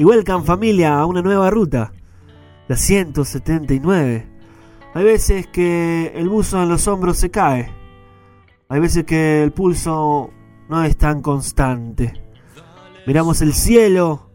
Y 0.00 0.04
welcome 0.04 0.46
familia 0.46 0.98
a 0.98 1.04
una 1.04 1.20
nueva 1.20 1.50
ruta, 1.50 1.92
la 2.68 2.74
179. 2.74 4.26
Hay 4.94 5.04
veces 5.04 5.46
que 5.48 6.10
el 6.14 6.26
buzo 6.26 6.62
en 6.62 6.70
los 6.70 6.88
hombros 6.88 7.18
se 7.18 7.30
cae. 7.30 7.70
Hay 8.70 8.80
veces 8.80 9.04
que 9.04 9.42
el 9.42 9.52
pulso 9.52 10.30
no 10.70 10.84
es 10.84 10.96
tan 10.96 11.20
constante. 11.20 12.14
Miramos 13.06 13.42
el 13.42 13.52
cielo 13.52 14.30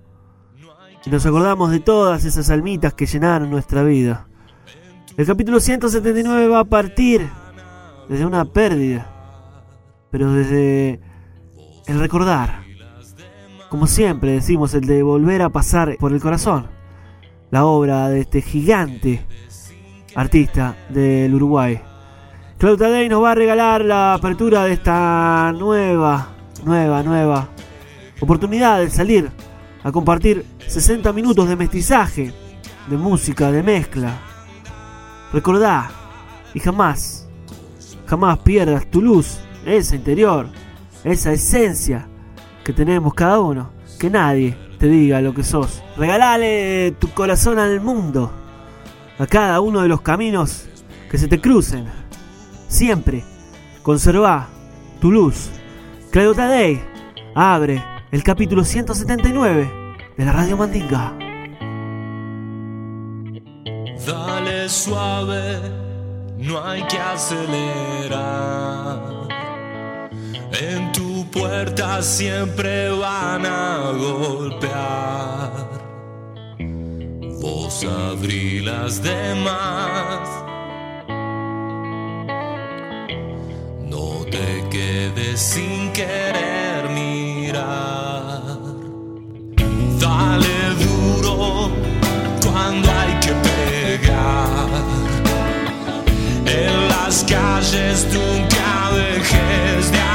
y 1.03 1.09
nos 1.09 1.25
acordamos 1.25 1.71
de 1.71 1.79
todas 1.79 2.25
esas 2.25 2.51
almitas 2.51 2.93
que 2.93 3.07
llenaron 3.07 3.49
nuestra 3.49 3.81
vida. 3.81 4.27
El 5.17 5.25
capítulo 5.25 5.59
179 5.59 6.47
va 6.47 6.59
a 6.59 6.65
partir 6.65 7.27
desde 8.07 8.23
una 8.23 8.45
pérdida, 8.45 9.09
pero 10.11 10.31
desde 10.31 10.99
el 11.87 11.99
recordar. 11.99 12.64
Como 13.75 13.88
siempre 13.88 14.31
decimos, 14.31 14.74
el 14.74 14.86
de 14.86 15.03
volver 15.03 15.41
a 15.41 15.50
pasar 15.50 15.97
por 16.00 16.13
el 16.13 16.22
corazón. 16.22 16.68
La 17.52 17.66
obra 17.66 18.08
de 18.08 18.22
este 18.22 18.41
gigante 18.41 19.25
artista 20.16 20.78
del 20.88 21.36
Uruguay. 21.36 21.81
Claudio 22.58 22.78
Tadei 22.78 23.09
nos 23.09 23.22
va 23.22 23.31
a 23.31 23.36
regalar 23.36 23.84
la 23.84 24.13
apertura 24.13 24.63
de 24.63 24.72
esta 24.72 25.52
nueva, 25.52 26.30
nueva, 26.63 27.03
nueva 27.03 27.50
oportunidad 28.22 28.80
de 28.80 28.90
salir 28.90 29.30
a 29.84 29.92
compartir 29.92 30.46
60 30.66 31.12
minutos 31.12 31.50
de 31.50 31.57
mestizaje, 31.57 32.34
de 32.88 32.96
música, 32.96 33.52
de 33.52 33.62
mezcla. 33.62 34.18
Recordá 35.34 35.92
y 36.53 36.62
jamás, 36.62 37.28
jamás 38.06 38.38
pierdas 38.38 38.90
tu 38.90 39.02
luz, 39.02 39.38
esa 39.66 39.97
interior, 39.97 40.47
esa 41.03 41.34
esencia 41.34 42.07
que 42.65 42.73
tenemos 42.73 43.13
cada 43.13 43.39
uno. 43.39 43.69
Que 43.99 44.09
nadie 44.09 44.57
te 44.79 44.87
diga 44.87 45.21
lo 45.21 45.33
que 45.33 45.43
sos. 45.43 45.81
Regalale 45.95 46.95
tu 46.99 47.09
corazón 47.11 47.59
al 47.59 47.79
mundo, 47.79 48.31
a 49.17 49.25
cada 49.27 49.61
uno 49.61 49.81
de 49.81 49.87
los 49.87 50.01
caminos 50.01 50.65
que 51.09 51.17
se 51.17 51.29
te 51.29 51.39
crucen. 51.39 51.85
Siempre 52.67 53.23
conserva 53.83 54.47
tu 54.99 55.11
luz. 55.11 55.49
Claudio 56.11 56.33
Tadei 56.33 56.81
abre 57.35 57.81
el 58.11 58.23
capítulo 58.23 58.65
179 58.65 59.71
de 60.17 60.25
la 60.25 60.31
Radio 60.33 60.57
Mandinga. 60.57 61.13
Dale 64.05 64.67
suave, 64.69 65.61
no 66.37 66.63
hay 66.63 66.83
que 66.83 66.97
acelerar. 66.97 68.55
En 70.59 70.91
tu 70.91 71.14
puerta 71.35 72.01
siempre 72.01 72.90
van 72.91 73.46
a 73.46 73.91
golpear. 73.91 75.51
Vos 77.41 77.85
abrí 77.85 78.62
las 78.62 79.03
demás. 79.03 80.29
No 83.90 84.25
te 84.31 84.63
quedes 84.69 85.40
sin 85.41 85.91
querer 85.91 86.90
mirar. 86.90 88.57
Dale 90.00 90.57
duro 90.85 91.69
cuando 92.44 92.90
hay 92.90 93.13
que 93.19 93.34
pegar. 93.50 94.69
En 96.45 96.88
las 96.88 97.25
calles 97.25 98.07
nunca 98.13 98.91
dejes 98.95 99.91
de 99.91 100.14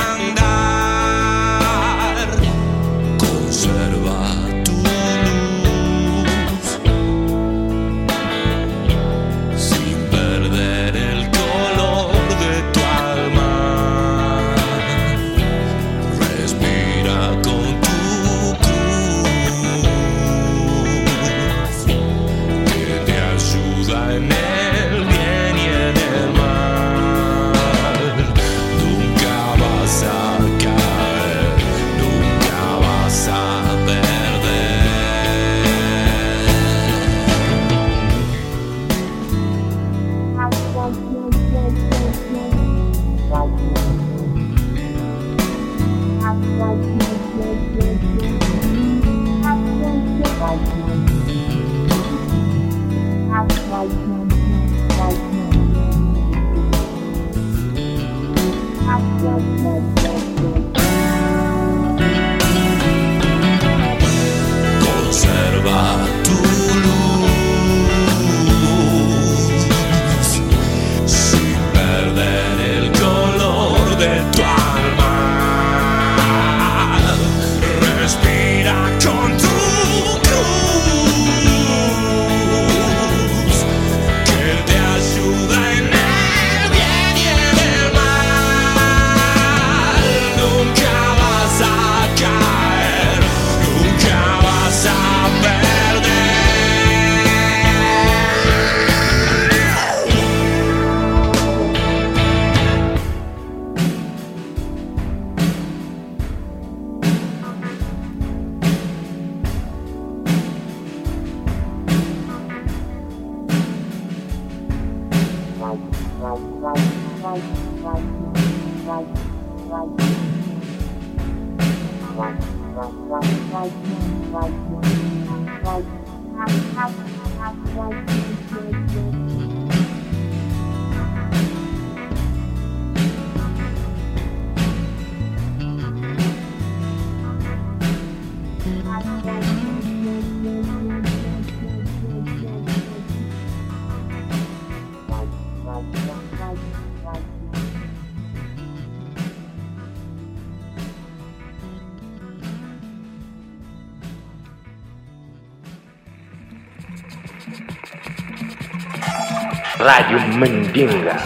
Mandinga. 160.70 161.18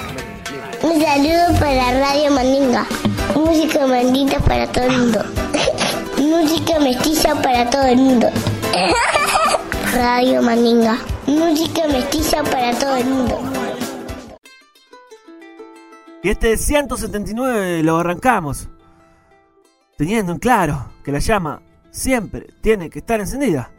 Un 0.83 1.03
saludo 1.03 1.61
para 1.61 2.01
Radio 2.01 2.31
Mandinga. 2.31 2.87
Música 3.35 3.87
mandita 3.87 4.41
para 4.41 4.67
todo 4.73 4.85
el 4.85 4.99
mundo. 4.99 5.23
Música 6.19 6.81
mestiza 6.81 7.35
para 7.43 7.69
todo 7.69 7.83
el 7.83 7.99
mundo. 7.99 8.29
Radio 9.95 10.41
Mandinga. 10.41 10.99
Música 11.27 11.87
mestiza 11.89 12.43
para 12.43 12.73
todo 12.79 12.97
el 12.97 13.05
mundo. 13.05 13.39
Y 16.23 16.31
este 16.31 16.57
179 16.57 17.83
lo 17.83 17.99
arrancamos. 17.99 18.69
Teniendo 19.99 20.33
en 20.33 20.39
claro 20.39 20.91
que 21.05 21.13
la 21.13 21.19
llama 21.19 21.61
siempre 21.91 22.49
tiene 22.63 22.89
que 22.89 23.01
estar 23.01 23.21
encendida. 23.21 23.71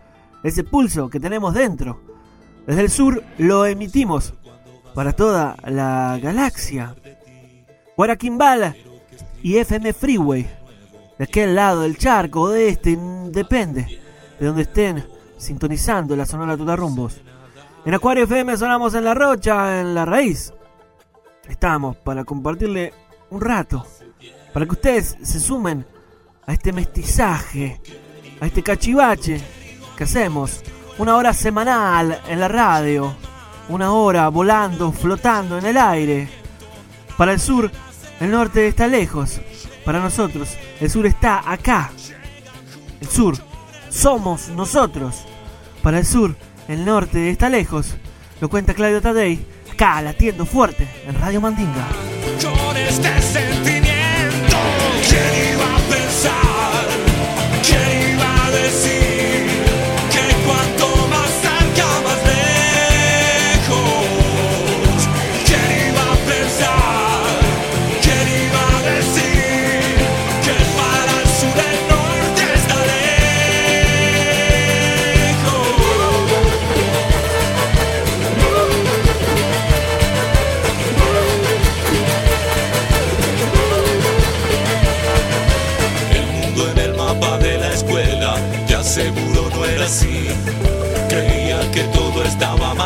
Ese 0.43 0.63
pulso 0.63 1.09
que 1.09 1.19
tenemos 1.19 1.55
dentro. 1.55 2.01
Desde 2.67 2.81
el 2.81 2.91
sur 2.91 3.23
lo 3.39 3.65
emitimos 3.65 4.35
para 4.95 5.11
toda 5.13 5.57
la 5.67 6.17
galaxia. 6.21 6.95
Guaraquimbala 7.97 8.75
y 9.43 9.57
FM 9.57 9.93
Freeway. 9.93 10.49
De 11.17 11.25
aquel 11.25 11.53
lado 11.53 11.81
del 11.81 11.97
charco 11.97 12.49
de 12.49 12.69
este, 12.69 12.97
depende 13.29 14.01
de 14.39 14.45
donde 14.45 14.63
estén 14.63 15.05
sintonizando 15.37 16.15
la 16.15 16.25
sonora 16.25 16.57
Tutarrumbos. 16.57 17.21
En 17.85 17.93
Acuario 17.93 18.23
FM 18.23 18.57
sonamos 18.57 18.95
en 18.95 19.03
La 19.03 19.13
Rocha, 19.13 19.81
en 19.81 19.93
La 19.93 20.05
Raíz. 20.05 20.53
Estamos 21.47 21.97
para 21.97 22.23
compartirle 22.23 22.93
un 23.29 23.41
rato, 23.41 23.85
para 24.53 24.65
que 24.65 24.71
ustedes 24.71 25.17
se 25.21 25.39
sumen 25.39 25.85
a 26.47 26.53
este 26.53 26.73
mestizaje, 26.73 27.81
a 28.39 28.47
este 28.47 28.63
cachivache 28.63 29.41
que 29.95 30.03
hacemos. 30.05 30.63
Una 30.97 31.17
hora 31.17 31.33
semanal 31.33 32.21
en 32.27 32.39
la 32.39 32.47
radio, 32.47 33.13
una 33.69 33.93
hora 33.93 34.29
volando, 34.29 34.91
flotando 34.91 35.57
en 35.57 35.65
el 35.65 35.77
aire. 35.77 36.27
Para 37.17 37.33
el 37.33 37.39
sur, 37.39 37.71
el 38.19 38.31
norte 38.31 38.67
está 38.67 38.87
lejos. 38.87 39.41
Para 39.83 39.99
nosotros, 39.99 40.57
el 40.79 40.89
sur 40.89 41.05
está 41.05 41.49
acá. 41.51 41.91
El 43.01 43.07
sur 43.07 43.37
somos 43.89 44.49
nosotros. 44.49 45.25
Para 45.81 45.99
el 45.99 46.05
sur, 46.05 46.35
el 46.67 46.85
norte 46.85 47.29
está 47.29 47.49
lejos. 47.49 47.95
Lo 48.41 48.49
cuenta 48.49 48.73
Claudio 48.73 49.01
Tadei, 49.01 49.45
acá 49.71 50.01
latiendo 50.01 50.45
fuerte 50.45 50.87
en 51.07 51.19
Radio 51.19 51.41
Mandinga. 51.41 51.87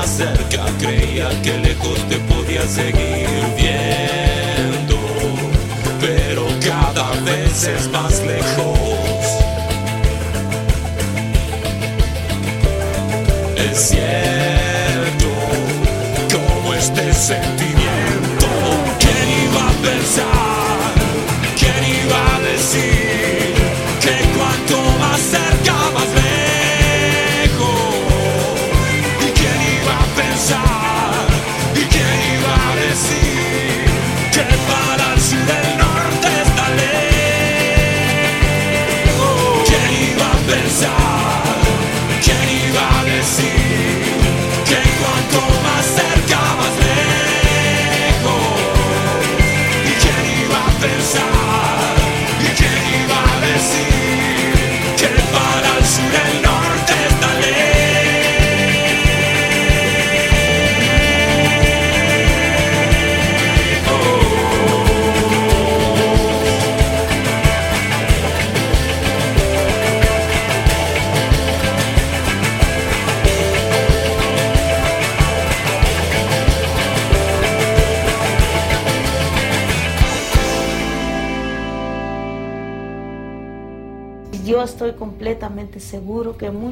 Cerca, 0.09 0.65
creía 0.79 1.29
que 1.43 1.57
lejos 1.57 1.99
te 2.09 2.17
podía 2.17 2.65
seguir 2.67 3.29
viendo. 3.55 4.97
Pero 6.01 6.47
cada 6.65 7.11
vez 7.21 7.63
es 7.63 7.89
más 7.91 8.21
lejos. 8.25 8.68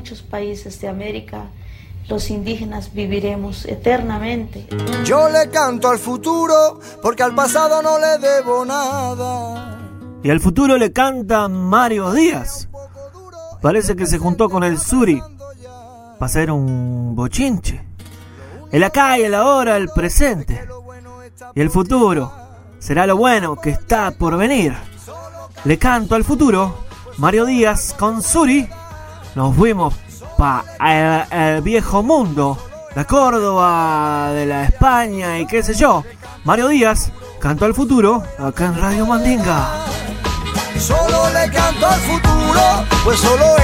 Muchos 0.08 0.22
países 0.22 0.80
de 0.80 0.88
América 0.88 1.48
los 2.08 2.30
indígenas 2.30 2.94
viviremos 2.94 3.66
eternamente. 3.66 4.66
Yo 5.04 5.28
le 5.28 5.50
canto 5.50 5.90
al 5.90 6.00
futuro 6.00 6.80
porque 7.02 7.24
al 7.24 7.36
pasado 7.36 7.82
no 7.82 8.00
le 8.00 8.18
debo 8.18 8.64
nada. 8.64 9.78
Y 10.24 10.30
al 10.30 10.40
futuro 10.40 10.78
le 10.78 10.94
canta 10.94 11.50
Mario 11.50 12.14
Díaz. 12.14 12.70
Parece 13.62 13.98
que 13.98 14.06
se 14.06 14.18
juntó 14.18 14.50
con 14.50 14.64
el 14.64 14.80
Suri 14.80 15.20
para 15.20 16.26
hacer 16.26 16.52
un 16.52 17.14
bochinche. 17.14 17.84
El 18.72 18.86
acá 18.86 19.20
y 19.20 19.24
el 19.24 19.36
ahora, 19.36 19.76
el 19.76 19.90
presente. 19.90 20.66
Y 21.54 21.60
el 21.60 21.70
futuro 21.70 22.32
será 22.80 23.06
lo 23.06 23.18
bueno 23.18 23.58
que 23.58 23.72
está 23.72 24.12
por 24.12 24.38
venir. 24.38 24.74
Le 25.66 25.78
canto 25.78 26.16
al 26.16 26.24
futuro, 26.24 26.78
Mario 27.18 27.46
Díaz 27.46 27.94
con 28.00 28.24
Suri. 28.24 28.70
Nos 29.38 29.56
fuimos 29.56 29.94
para 30.36 31.28
el, 31.30 31.62
viejo 31.62 32.02
mundo, 32.02 32.58
la 32.96 33.06
Córdoba, 33.06 34.32
de 34.34 34.48
la 34.48 34.64
España 34.64 35.38
y 35.38 35.46
qué 35.46 35.62
sé 35.62 35.76
yo. 35.76 36.04
Mario 36.44 36.70
Díaz 36.70 37.12
cantó 37.40 37.66
al 37.66 37.76
futuro 37.76 38.24
acá 38.40 38.66
en 38.66 38.82
Radio 38.82 39.06
Mandinga. 39.06 39.86
Solo 40.80 41.30
le 41.30 41.52
canto 41.52 41.86
al 41.86 42.00
futuro, 42.00 42.62
pues 43.04 43.20
solo 43.20 43.57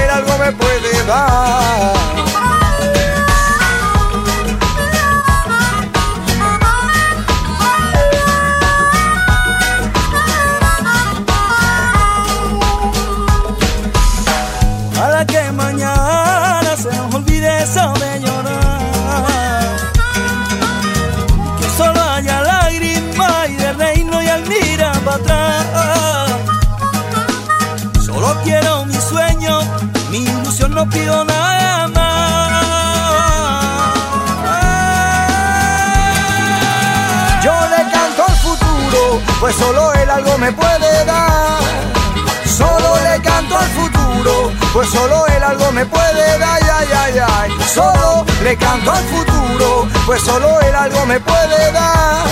pues 44.84 45.00
solo 45.00 45.26
él 45.28 45.42
algo 45.42 45.72
me 45.72 45.86
puede 45.86 46.38
dar. 46.38 46.62
Ay, 46.62 46.88
ay, 46.94 47.18
ay. 47.18 47.50
Solo 47.72 48.26
le 48.42 48.54
canto 48.56 48.92
al 48.92 49.04
futuro, 49.04 49.88
pues 50.04 50.20
solo 50.20 50.60
él 50.60 50.74
algo 50.74 51.06
me 51.06 51.20
puede 51.20 51.72
dar. 51.72 52.26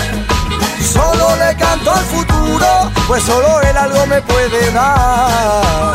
Solo 0.93 1.35
le 1.37 1.57
canto 1.57 1.91
al 1.91 2.05
futuro, 2.05 2.67
pues 3.09 3.23
solo 3.23 3.61
él 3.63 3.77
algo 3.77 4.07
me 4.07 4.21
puede 4.21 4.71
dar. 4.73 5.95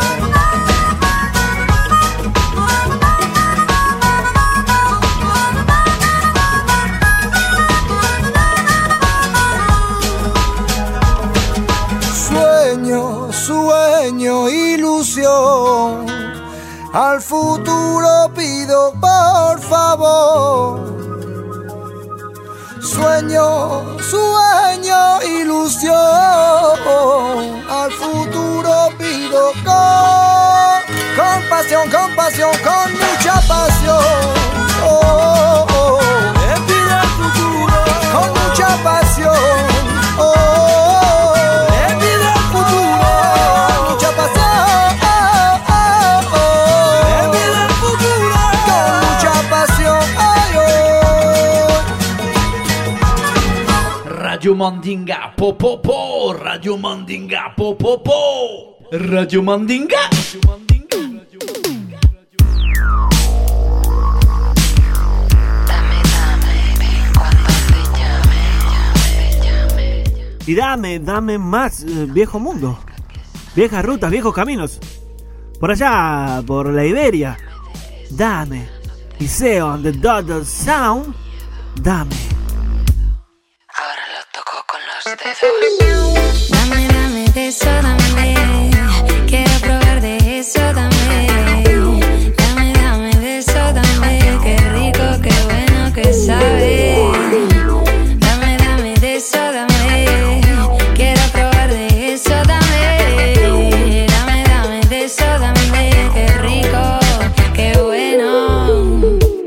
Sueño, 12.28 13.32
sueño. 13.32 13.97
Al 16.92 17.20
futuro 17.20 18.30
pido 18.34 18.92
por 19.00 19.60
favor. 19.60 20.80
Sueño, 22.80 23.98
sueño, 24.00 25.22
ilusión. 25.22 25.94
Al 27.68 27.92
futuro 27.92 28.88
pido 28.98 29.52
con, 29.64 30.82
con 31.14 31.48
pasión, 31.50 31.90
con 31.90 32.16
pasión, 32.16 32.50
con 32.64 32.92
mucha 32.92 33.34
pasión. 33.46 34.37
Radio 54.38 54.54
Mandinga, 54.54 55.34
po 55.34 55.52
po 55.58 55.82
po, 55.82 56.30
Radio 56.30 56.78
Mandinga, 56.78 57.50
po 57.56 57.74
po 57.74 57.98
po, 57.98 58.78
Radio 58.92 59.42
Mandinga. 59.42 59.98
Y 70.46 70.54
dame, 70.54 71.00
dame 71.00 71.36
más, 71.36 71.82
eh, 71.82 72.06
viejo 72.06 72.38
mundo. 72.38 72.78
Viejas 73.56 73.84
rutas, 73.84 74.08
viejos 74.08 74.32
caminos. 74.32 74.78
Por 75.58 75.72
allá, 75.72 76.44
por 76.46 76.72
la 76.72 76.84
Iberia. 76.84 77.36
Dame. 78.08 78.68
Iseo 79.18 79.68
and 79.72 79.82
the 79.82 79.90
Dodo 79.90 80.44
Sound. 80.44 81.12
Dame. 81.82 82.27
Dame, 85.08 86.86
dame 86.88 87.24
de 87.32 87.48
eso, 87.48 87.64
dame. 87.64 88.34
Quiero 89.26 89.50
probar 89.60 90.02
de 90.02 90.38
eso, 90.38 90.60
dame. 90.74 91.26
Dame, 92.36 92.72
dame 92.74 93.10
de 93.16 93.38
eso, 93.38 93.72
dame. 93.72 94.18
Qué 94.42 94.58
rico, 94.74 95.04
qué 95.22 95.34
bueno 95.46 95.94
que 95.94 96.12
sabe. 96.12 96.94
Dame, 98.18 98.58
dame 98.58 98.94
de 99.00 99.16
eso, 99.16 99.38
dame. 99.38 100.42
Quiero 100.94 101.22
probar 101.32 101.70
de 101.70 102.12
eso, 102.12 102.34
dame. 102.46 104.06
Dame, 104.08 104.44
dame 104.44 104.80
de 104.90 105.04
eso, 105.04 105.24
dame. 105.40 106.10
Qué 106.12 106.28
rico, 106.42 106.98
qué 107.54 107.78
bueno. 107.80 108.98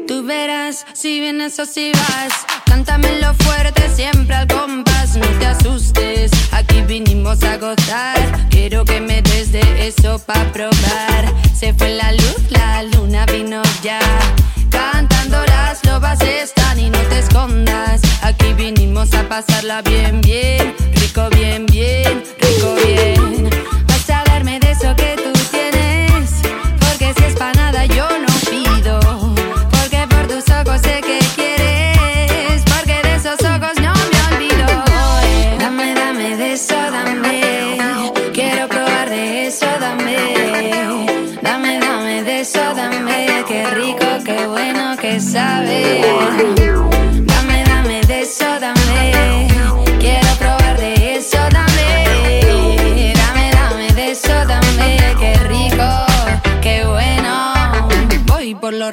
Tú 0.07 0.23
verás 0.25 0.87
si 0.93 1.19
vienes 1.19 1.59
o 1.59 1.65
si 1.67 1.91
vas. 1.91 2.47
Cántamelo 2.65 3.35
fuerte, 3.35 3.87
siempre 3.89 4.35
al 4.35 4.47
compás. 4.47 4.90
Asustes, 5.51 6.31
aquí 6.53 6.81
vinimos 6.81 7.43
a 7.43 7.57
gozar. 7.57 8.47
Quiero 8.49 8.85
que 8.85 9.01
me 9.01 9.21
des 9.21 9.51
de 9.51 9.87
eso 9.87 10.17
pa' 10.19 10.45
probar. 10.53 11.25
Se 11.53 11.73
fue 11.73 11.89
la 11.89 12.13
luz, 12.13 12.41
la 12.49 12.83
luna 12.83 13.25
vino 13.25 13.61
ya. 13.83 13.99
Cantando 14.69 15.43
las 15.47 15.83
lobas 15.85 16.21
están 16.21 16.79
y 16.79 16.89
no 16.89 16.99
te 17.09 17.19
escondas. 17.19 17.99
Aquí 18.21 18.53
vinimos 18.53 19.13
a 19.13 19.27
pasarla 19.27 19.81
bien, 19.81 20.21
bien. 20.21 20.73
Rico, 20.93 21.29
bien, 21.31 21.65
bien. 21.65 22.23
Rico, 22.39 22.75
bien. 22.85 23.49
Vas 23.87 24.09
a 24.09 24.23
darme 24.23 24.57
de 24.59 24.71
eso 24.71 24.95
que 24.95 25.15
tú 25.17 25.33
tienes. 25.51 26.31
Porque 26.79 27.13
si 27.17 27.25
es 27.25 27.35
pa' 27.35 27.51
nada 27.53 27.85
yo 27.87 28.07
no 28.25 28.33
pido. 28.49 28.99
Porque 29.69 30.07
por 30.09 30.27
tus 30.27 30.49
ojos 30.49 30.81
sé 30.81 31.01
que 31.01 31.20
dame. 36.67 38.11
Quiero 38.33 38.67
probar 38.67 39.09
de 39.09 39.47
eso, 39.47 39.65
dame. 39.79 40.17
Dame, 41.41 41.79
dame 41.79 42.23
de 42.23 42.41
eso, 42.41 42.59
dame. 42.75 43.43
Qué 43.47 43.65
rico, 43.71 44.05
qué 44.25 44.47
bueno 44.47 44.95
que 44.97 45.19
sabe. 45.19 47.00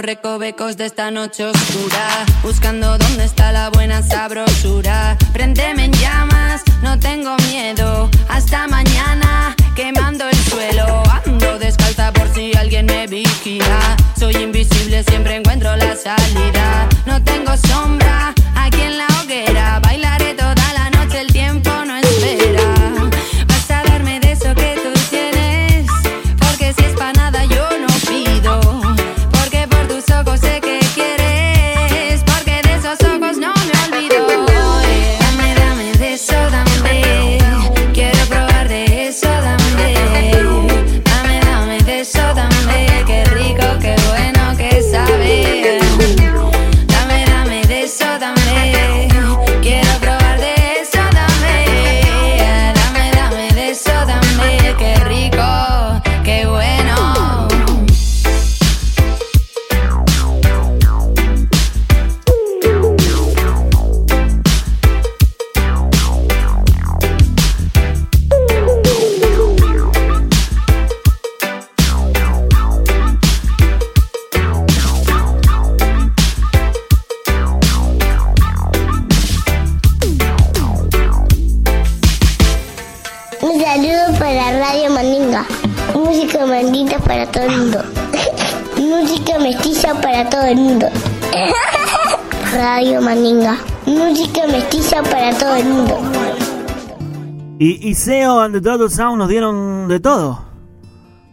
Recovecos 0.09 0.79
de 0.79 0.87
esta 0.87 1.11
noche 1.11 1.45
oscura, 1.45 2.25
buscando 2.43 2.97
dónde 2.97 3.25
está 3.27 3.53
la 3.53 3.69
buena 3.69 4.03
sabrosura. 4.03 5.19
Préndeme 5.35 5.85
en 5.85 5.93
llamas, 5.93 6.63
no 6.83 6.99
tengo 6.99 7.37
miedo. 7.51 8.09
Hasta 8.27 8.67
mañana, 8.69 9.55
quemando 9.77 10.27
el 10.27 10.37
suelo. 10.49 11.03
Ando 11.27 11.59
descalza 11.59 12.11
por 12.15 12.27
si 12.33 12.57
alguien 12.57 12.87
me 12.87 13.07
vigila. 13.07 13.97
Soy 14.19 14.35
invisible, 14.37 15.05
siempre 15.05 15.37
encuentro 15.37 15.77
la 15.77 15.95
salida. 15.95 16.89
No 17.05 17.23
tengo 17.23 17.55
sombra 17.59 18.33
aquí 18.57 18.81
en 18.81 18.97
la 18.97 19.08
Y 97.59 97.89
Iseo 97.89 98.41
and 98.41 98.55
the 98.55 98.61
Dodo 98.61 98.89
Sound 98.89 99.19
nos 99.19 99.29
dieron 99.29 99.89
de 99.89 100.01
todo. 100.01 100.45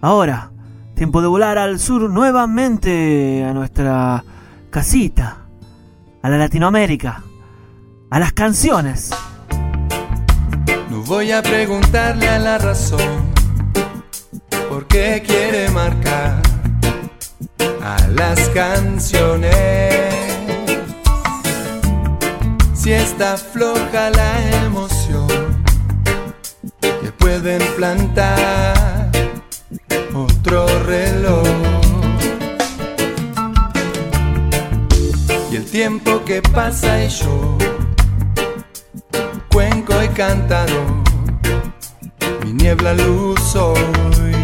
Ahora, 0.02 0.52
Tiempo 0.96 1.22
de 1.22 1.28
volar 1.28 1.58
al 1.58 1.78
sur 1.78 2.10
nuevamente 2.10 3.44
a 3.44 3.54
nuestra 3.54 4.24
casita, 4.70 5.40
a 6.22 6.30
la 6.30 6.38
Latinoamérica, 6.38 7.22
a 8.10 8.20
las 8.20 8.32
canciones. 8.32 9.10
No 10.90 11.02
voy 11.02 11.34
a 11.34 11.44
preguntarle 11.44 12.30
a 12.30 12.40
la 12.40 12.58
razón 12.60 13.34
por 14.70 14.88
qué 14.88 15.22
quiere 15.28 15.70
marcar 15.72 16.42
a 17.84 18.08
las 18.08 18.40
canciones. 18.50 19.52
Si 22.74 22.94
está 22.94 23.36
floja 23.36 24.12
la 24.12 24.64
emoción, 24.64 25.25
pueden 27.26 27.62
plantar 27.76 29.10
otro 30.14 30.68
reloj. 30.84 31.48
Y 35.52 35.56
el 35.56 35.66
tiempo 35.66 36.24
que 36.24 36.44
pasa 36.44 37.04
y 37.04 37.10
yo 37.10 37.58
cuenco 39.52 40.04
y 40.04 40.08
cántaro, 40.10 40.86
mi 42.44 42.54
niebla 42.54 42.94
luz 42.94 43.40
soy. 43.42 44.36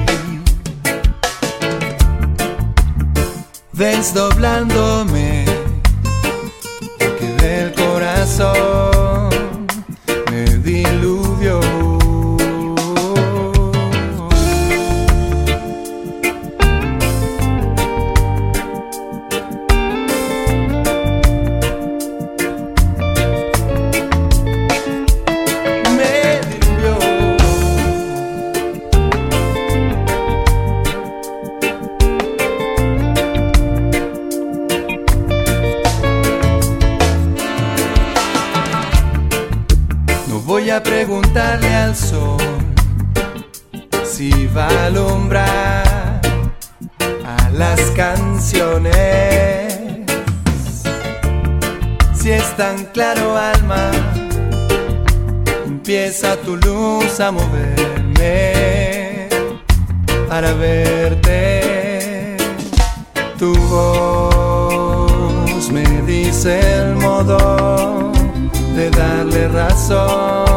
Desdoblándome, 3.74 5.46
que 6.98 7.28
del 7.44 7.74
corazón 7.76 8.91
sol 41.96 42.38
si 44.04 44.48
va 44.48 44.68
a 44.68 44.88
alumbrar 44.88 46.22
a 47.26 47.50
las 47.52 47.80
canciones. 47.92 48.92
Si 52.14 52.32
es 52.32 52.56
tan 52.56 52.86
claro 52.94 53.36
alma, 53.36 53.90
empieza 55.66 56.38
tu 56.38 56.56
luz 56.58 57.20
a 57.20 57.32
moverme 57.32 58.54
para 60.30 60.54
verte. 60.54 62.38
Tu 63.40 63.56
voz 63.70 65.72
me 65.72 65.84
dice 66.04 66.60
el 66.78 66.96
modo 66.96 68.12
de 68.76 68.92
darle 68.92 69.48
razón. 69.48 70.51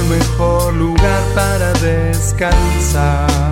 El 0.00 0.08
mejor 0.08 0.74
lugar 0.74 1.22
para 1.34 1.72
descansar. 1.74 3.49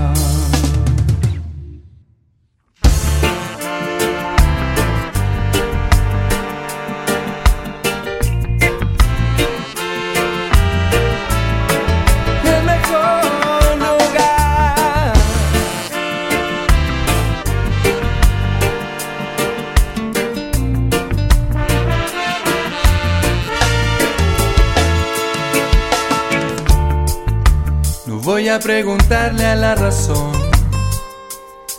A 28.50 28.58
preguntarle 28.60 29.44
a 29.44 29.54
la 29.56 29.74
razón 29.74 30.32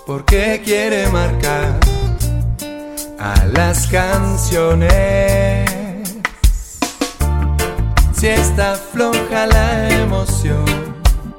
por 0.05 0.23
qué 0.25 0.61
quiere 0.63 1.07
marcar 1.07 1.79
a 3.17 3.45
las 3.45 3.87
canciones. 3.87 5.69
Si 8.13 8.27
está 8.27 8.75
floja 8.75 9.47
la 9.47 9.89
emoción, 9.89 10.65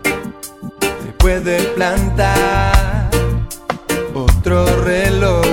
te 0.02 1.12
puede 1.18 1.62
plantar 1.74 3.10
otro 4.14 4.64
reloj. 4.82 5.44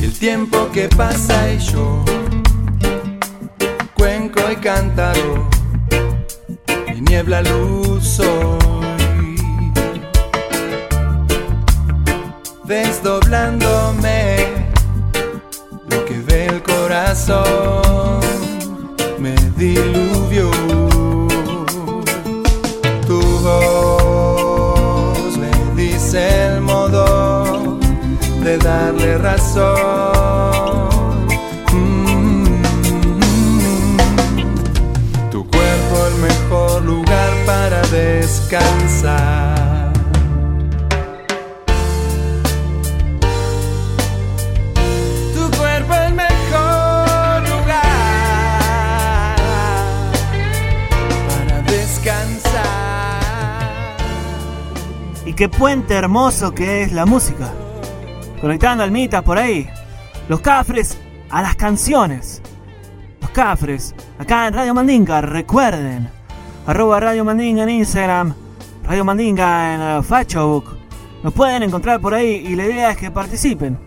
Y 0.00 0.04
el 0.04 0.18
tiempo 0.18 0.70
que 0.72 0.88
pasa 0.88 1.52
y 1.52 1.58
yo 1.58 2.04
cuenco 3.98 4.40
y 4.50 4.56
cántaro, 4.56 5.37
niebla 7.18 7.42
luz 7.42 8.06
soy, 8.06 9.34
desdoblándome 12.62 14.36
lo 15.90 16.04
que 16.04 16.20
ve 16.20 16.46
el 16.46 16.62
corazón, 16.62 18.20
me 19.18 19.34
diluvió. 19.56 20.48
Tu 23.08 23.20
voz 23.46 25.36
me 25.38 25.50
dice 25.74 26.20
el 26.46 26.60
modo 26.60 27.80
de 28.44 28.58
darle 28.58 29.18
razón. 29.18 30.17
Descansar. 38.48 39.92
Tu 45.34 45.50
cuerpo 45.58 45.94
el 45.94 46.14
mejor 46.14 47.48
lugar 47.48 49.36
para 51.28 51.62
descansar. 51.62 52.54
Y 55.26 55.34
qué 55.34 55.48
puente 55.50 55.94
hermoso 55.94 56.54
que 56.54 56.84
es 56.84 56.92
la 56.92 57.04
música. 57.04 57.52
Conectando 58.40 58.82
almitas 58.82 59.22
por 59.22 59.36
ahí. 59.36 59.68
Los 60.28 60.40
cafres 60.40 60.96
a 61.28 61.42
las 61.42 61.54
canciones. 61.56 62.40
Los 63.20 63.30
cafres, 63.30 63.94
acá 64.18 64.46
en 64.46 64.54
Radio 64.54 64.72
Mandinga, 64.72 65.20
recuerden. 65.20 66.17
Arroba 66.68 67.00
Radio 67.00 67.24
Mandinga 67.24 67.62
en 67.62 67.70
Instagram. 67.70 68.34
Radio 68.84 69.02
Mandinga 69.02 69.74
en 69.74 69.80
eh, 69.80 70.02
Facebook. 70.02 70.76
Nos 71.22 71.32
pueden 71.32 71.62
encontrar 71.62 71.98
por 71.98 72.12
ahí 72.12 72.46
y 72.46 72.54
la 72.56 72.66
idea 72.66 72.90
es 72.90 72.98
que 72.98 73.10
participen. 73.10 73.78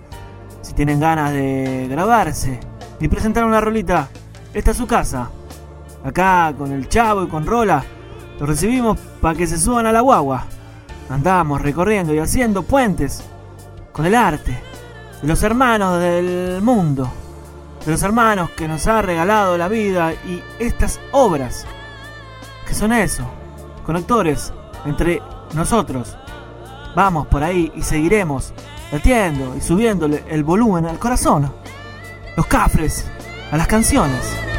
Si 0.64 0.74
tienen 0.74 1.00
ganas 1.00 1.32
de 1.32 1.86
grabarse 1.92 2.60
y 3.00 3.08
presentar 3.08 3.46
una 3.46 3.62
rolita, 3.62 4.10
esta 4.52 4.72
es 4.72 4.78
su 4.78 4.88
casa. 4.88 5.30
Acá 6.04 6.56
con 6.58 6.72
el 6.72 6.90
chavo 6.90 7.22
y 7.22 7.28
con 7.28 7.46
Rola, 7.46 7.84
los 8.40 8.50
recibimos 8.50 8.98
para 9.22 9.38
que 9.38 9.46
se 9.46 9.60
suban 9.60 9.86
a 9.86 9.92
la 9.92 10.02
guagua. 10.02 10.46
Andamos 11.08 11.62
recorriendo 11.62 12.16
y 12.16 12.18
haciendo 12.18 12.64
puentes 12.64 13.24
con 13.92 14.08
el 14.08 14.16
arte 14.16 14.60
de 15.22 15.28
los 15.28 15.44
hermanos 15.44 16.00
del 16.00 16.64
mundo, 16.64 17.12
de 17.86 17.92
los 17.92 18.02
hermanos 18.02 18.50
que 18.50 18.68
nos 18.68 18.88
ha 18.88 19.04
regalado 19.04 19.56
la 19.56 19.68
vida 19.68 20.14
y 20.14 20.42
estas 20.58 21.00
obras, 21.12 21.68
que 22.68 22.74
son 22.74 22.94
eso, 22.94 23.24
conectores 23.86 24.54
entre 24.86 25.22
nosotros. 25.54 26.16
Vamos 26.96 27.28
por 27.28 27.44
ahí 27.44 27.72
y 27.76 27.82
seguiremos 27.82 28.54
latiendo 28.92 29.56
y 29.56 29.62
subiéndole 29.62 30.24
el 30.30 30.44
volumen 30.44 30.86
al 30.86 31.00
corazón. 31.00 31.52
Los 32.36 32.46
cafres 32.48 33.06
a 33.52 33.58
las 33.58 33.68
canciones. 33.68 34.51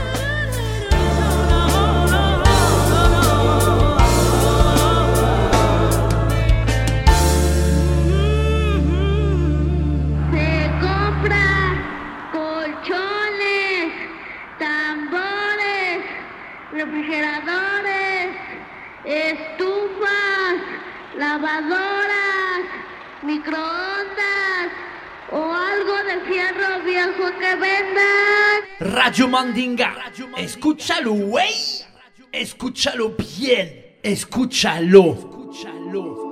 microondas 23.43 24.71
o 25.33 25.53
algo 25.53 25.97
de 26.05 26.21
fierro 26.31 26.83
viejo 26.85 27.39
que 27.39 27.57
vendan. 27.57 28.63
Radio 28.81 29.29
Mandinga, 29.29 29.95
escúchalo, 30.37 31.13
güey. 31.13 31.55
Escúchalo 32.31 33.15
bien. 33.39 33.99
Escúchalo. 34.03 35.15
Escúchalo. 35.15 36.32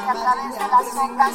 que 0.00 0.10
a 0.10 0.14
través 0.14 0.54
de 0.54 0.68
las 0.68 0.96
ondas 0.96 1.34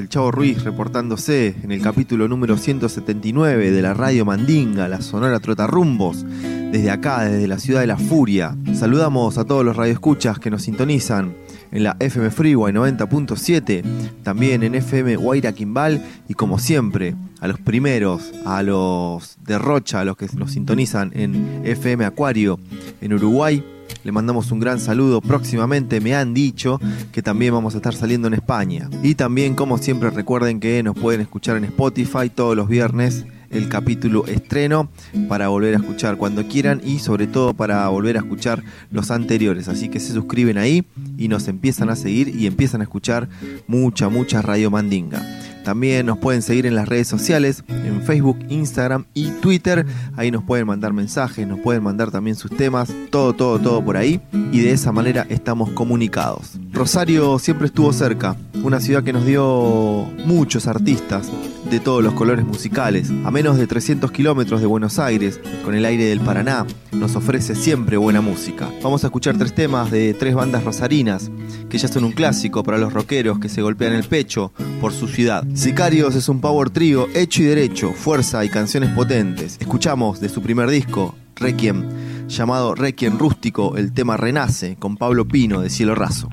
el 0.00 0.08
Chavo 0.08 0.30
Ruiz 0.30 0.64
reportándose 0.64 1.54
en 1.62 1.72
el 1.72 1.82
capítulo 1.82 2.26
número 2.26 2.56
179 2.56 3.70
de 3.70 3.82
la 3.82 3.92
Radio 3.92 4.24
Mandinga, 4.24 4.88
la 4.88 5.02
Sonora 5.02 5.40
Trotarrumbos, 5.40 6.24
desde 6.24 6.90
acá, 6.90 7.24
desde 7.24 7.46
la 7.46 7.58
ciudad 7.58 7.80
de 7.80 7.86
la 7.86 7.98
Furia. 7.98 8.56
Saludamos 8.74 9.36
a 9.36 9.44
todos 9.44 9.64
los 9.64 9.76
radioescuchas 9.76 10.38
que 10.38 10.50
nos 10.50 10.62
sintonizan 10.62 11.34
en 11.70 11.84
la 11.84 11.96
FM 12.00 12.30
Freeway 12.30 12.72
90.7, 12.72 13.84
también 14.22 14.62
en 14.62 14.74
FM 14.74 15.16
Guaira 15.16 15.52
Quimbal 15.52 16.02
y 16.28 16.34
como 16.34 16.58
siempre, 16.58 17.14
a 17.40 17.48
los 17.48 17.60
primeros, 17.60 18.32
a 18.46 18.62
los 18.62 19.36
de 19.44 19.58
Rocha, 19.58 20.00
a 20.00 20.04
los 20.04 20.16
que 20.16 20.28
nos 20.34 20.52
sintonizan 20.52 21.12
en 21.14 21.60
FM 21.64 22.06
Acuario 22.06 22.58
en 23.02 23.12
Uruguay. 23.12 23.62
Le 24.04 24.12
mandamos 24.12 24.50
un 24.50 24.60
gran 24.60 24.80
saludo. 24.80 25.20
Próximamente 25.20 26.00
me 26.00 26.14
han 26.14 26.34
dicho 26.34 26.80
que 27.12 27.22
también 27.22 27.52
vamos 27.54 27.74
a 27.74 27.78
estar 27.78 27.94
saliendo 27.94 28.28
en 28.28 28.34
España. 28.34 28.88
Y 29.02 29.14
también, 29.14 29.54
como 29.54 29.78
siempre, 29.78 30.10
recuerden 30.10 30.60
que 30.60 30.82
nos 30.82 30.98
pueden 30.98 31.20
escuchar 31.20 31.56
en 31.56 31.64
Spotify 31.64 32.30
todos 32.34 32.56
los 32.56 32.68
viernes 32.68 33.24
el 33.50 33.68
capítulo 33.68 34.26
estreno 34.26 34.88
para 35.28 35.48
volver 35.48 35.74
a 35.74 35.78
escuchar 35.78 36.16
cuando 36.16 36.46
quieran 36.46 36.80
y 36.84 37.00
sobre 37.00 37.26
todo 37.26 37.52
para 37.54 37.88
volver 37.88 38.16
a 38.16 38.20
escuchar 38.20 38.62
los 38.90 39.10
anteriores. 39.10 39.68
Así 39.68 39.88
que 39.88 40.00
se 40.00 40.12
suscriben 40.12 40.56
ahí 40.56 40.84
y 41.18 41.28
nos 41.28 41.48
empiezan 41.48 41.90
a 41.90 41.96
seguir 41.96 42.28
y 42.28 42.46
empiezan 42.46 42.80
a 42.80 42.84
escuchar 42.84 43.28
mucha, 43.66 44.08
mucha 44.08 44.40
Radio 44.40 44.70
Mandinga. 44.70 45.20
También 45.64 46.06
nos 46.06 46.18
pueden 46.18 46.42
seguir 46.42 46.66
en 46.66 46.74
las 46.74 46.88
redes 46.88 47.08
sociales, 47.08 47.64
en 47.68 48.02
Facebook, 48.02 48.38
Instagram 48.48 49.04
y 49.14 49.30
Twitter. 49.30 49.86
Ahí 50.16 50.30
nos 50.30 50.44
pueden 50.44 50.66
mandar 50.66 50.92
mensajes, 50.92 51.46
nos 51.46 51.60
pueden 51.60 51.82
mandar 51.82 52.10
también 52.10 52.36
sus 52.36 52.50
temas, 52.56 52.92
todo, 53.10 53.32
todo, 53.32 53.58
todo 53.58 53.84
por 53.84 53.96
ahí. 53.96 54.20
Y 54.52 54.60
de 54.60 54.72
esa 54.72 54.92
manera 54.92 55.26
estamos 55.28 55.70
comunicados. 55.70 56.58
Rosario 56.80 57.38
siempre 57.38 57.66
estuvo 57.66 57.92
cerca, 57.92 58.38
una 58.62 58.80
ciudad 58.80 59.04
que 59.04 59.12
nos 59.12 59.26
dio 59.26 60.10
muchos 60.24 60.66
artistas 60.66 61.30
de 61.70 61.78
todos 61.78 62.02
los 62.02 62.14
colores 62.14 62.46
musicales. 62.46 63.10
A 63.26 63.30
menos 63.30 63.58
de 63.58 63.66
300 63.66 64.10
kilómetros 64.10 64.62
de 64.62 64.66
Buenos 64.66 64.98
Aires, 64.98 65.38
con 65.62 65.74
el 65.74 65.84
aire 65.84 66.06
del 66.06 66.20
Paraná, 66.20 66.64
nos 66.92 67.16
ofrece 67.16 67.54
siempre 67.54 67.98
buena 67.98 68.22
música. 68.22 68.70
Vamos 68.82 69.04
a 69.04 69.08
escuchar 69.08 69.36
tres 69.36 69.54
temas 69.54 69.90
de 69.90 70.14
tres 70.14 70.34
bandas 70.34 70.64
rosarinas, 70.64 71.30
que 71.68 71.76
ya 71.76 71.86
son 71.86 72.04
un 72.04 72.12
clásico 72.12 72.62
para 72.62 72.78
los 72.78 72.94
rockeros 72.94 73.38
que 73.38 73.50
se 73.50 73.60
golpean 73.60 73.92
el 73.92 74.04
pecho 74.04 74.50
por 74.80 74.94
su 74.94 75.06
ciudad. 75.06 75.44
Sicarios 75.52 76.14
es 76.14 76.30
un 76.30 76.40
power 76.40 76.70
trio 76.70 77.08
hecho 77.14 77.42
y 77.42 77.44
derecho, 77.44 77.92
fuerza 77.92 78.42
y 78.42 78.48
canciones 78.48 78.88
potentes. 78.94 79.58
Escuchamos 79.60 80.18
de 80.18 80.30
su 80.30 80.40
primer 80.40 80.70
disco, 80.70 81.14
Requiem, 81.36 81.84
llamado 82.26 82.74
Requiem 82.74 83.18
Rústico, 83.18 83.76
el 83.76 83.92
tema 83.92 84.16
Renace, 84.16 84.76
con 84.76 84.96
Pablo 84.96 85.28
Pino 85.28 85.60
de 85.60 85.68
Cielo 85.68 85.94
Raso. 85.94 86.30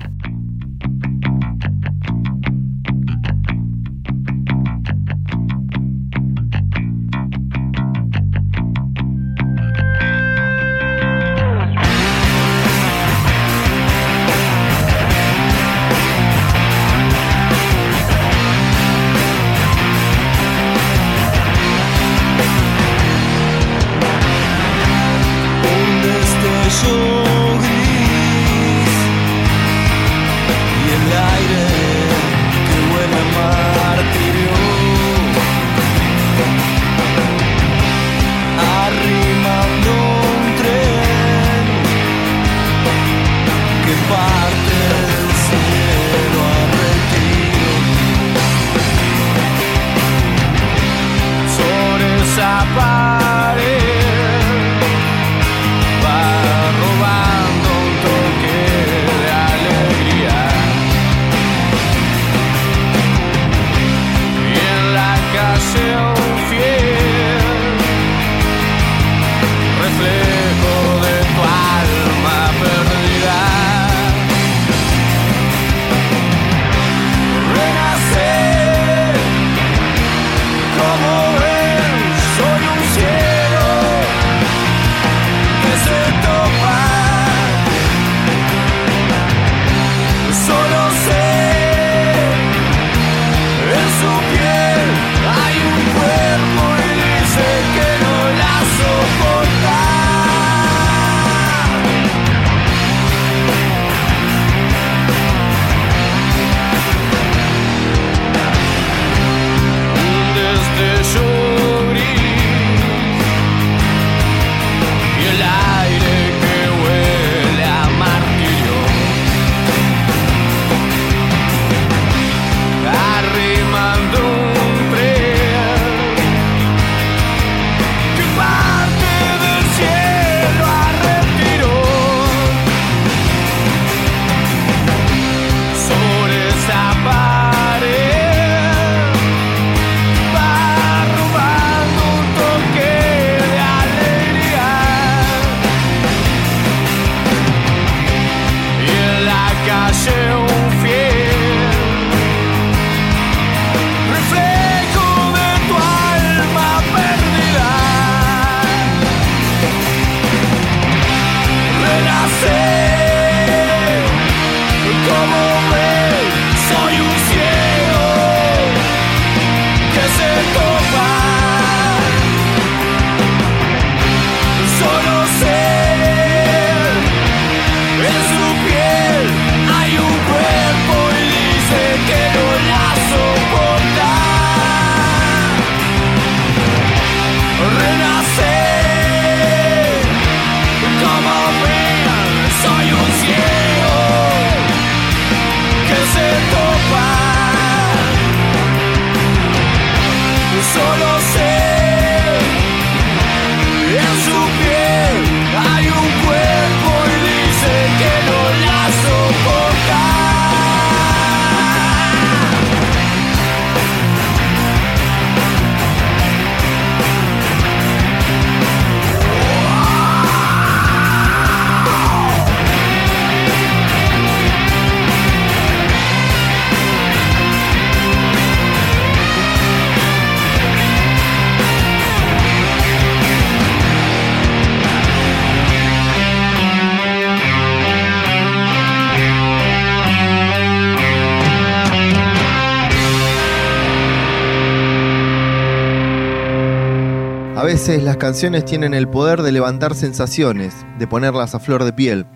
Las 247.96 248.18
canciones 248.18 248.66
tienen 248.66 248.92
el 248.92 249.08
poder 249.08 249.40
de 249.40 249.50
levantar 249.50 249.94
sensaciones, 249.94 250.74
de 250.98 251.06
ponerlas 251.06 251.54
a 251.54 251.58
flor 251.58 251.84
de 251.84 251.94
piel, 251.94 252.26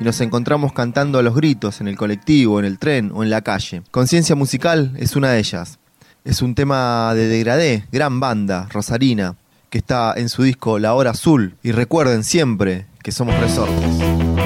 y 0.00 0.04
nos 0.04 0.20
encontramos 0.20 0.72
cantando 0.72 1.18
a 1.18 1.22
los 1.22 1.34
gritos 1.34 1.80
en 1.80 1.88
el 1.88 1.96
colectivo, 1.96 2.60
en 2.60 2.64
el 2.64 2.78
tren 2.78 3.10
o 3.12 3.24
en 3.24 3.30
la 3.30 3.40
calle. 3.40 3.82
Conciencia 3.90 4.36
musical 4.36 4.92
es 4.96 5.16
una 5.16 5.30
de 5.30 5.40
ellas. 5.40 5.80
Es 6.24 6.42
un 6.42 6.54
tema 6.54 7.12
de 7.14 7.26
Degradé, 7.26 7.86
gran 7.90 8.20
banda, 8.20 8.68
Rosarina, 8.70 9.34
que 9.68 9.78
está 9.78 10.14
en 10.16 10.28
su 10.28 10.44
disco 10.44 10.78
La 10.78 10.94
Hora 10.94 11.10
Azul. 11.10 11.56
Y 11.60 11.72
recuerden 11.72 12.22
siempre 12.22 12.86
que 13.02 13.10
somos 13.10 13.36
resortes. 13.40 14.39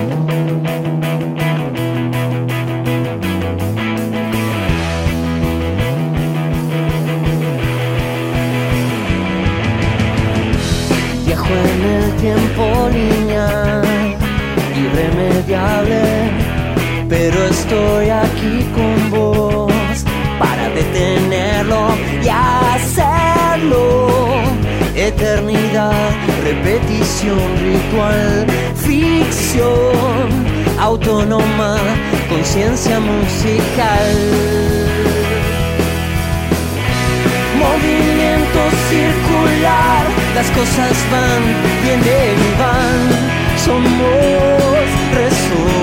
Tiempo 12.25 12.89
lineal, 12.91 13.83
irremediable, 14.75 16.01
pero 17.07 17.37
estoy 17.49 18.09
aquí 18.09 18.65
con 18.75 19.11
vos 19.11 20.05
para 20.39 20.71
detenerlo 20.71 21.89
y 22.25 22.29
hacerlo. 22.31 24.09
Eternidad, 24.97 26.13
repetición, 26.43 27.45
ritual, 27.61 28.47
ficción, 28.75 30.27
autónoma, 30.79 31.77
conciencia 32.31 33.01
musical. 33.01 34.15
Movimiento 37.65 38.61
circular, 38.89 40.04
las 40.35 40.51
cosas 40.51 40.97
van, 41.13 41.43
vienen 41.83 42.37
y 42.39 42.53
van, 42.59 43.01
somos 43.65 44.85
resortes. 45.15 45.75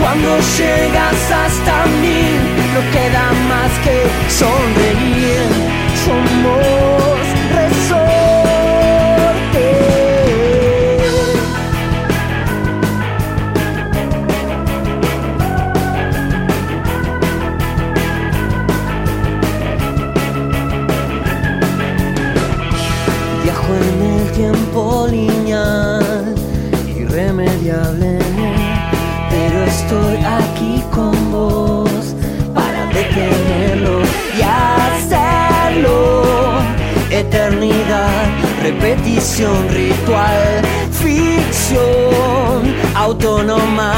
Cuando 0.00 0.38
llegas 0.58 1.30
hasta 1.30 1.86
mí, 2.00 2.20
no 2.74 2.80
queda 2.90 3.24
más 3.48 3.72
que 3.84 3.96
sonreír, 4.30 5.46
somos 6.04 6.93
estoy 29.94 30.16
aquí 30.24 30.82
con 30.90 31.12
vos 31.30 32.14
para 32.54 32.86
detenerlo 32.86 34.00
y 34.36 34.42
hacerlo. 34.42 36.22
Eternidad, 37.10 38.26
repetición, 38.62 39.68
ritual, 39.70 40.62
ficción, 40.90 42.74
autónoma, 42.96 43.94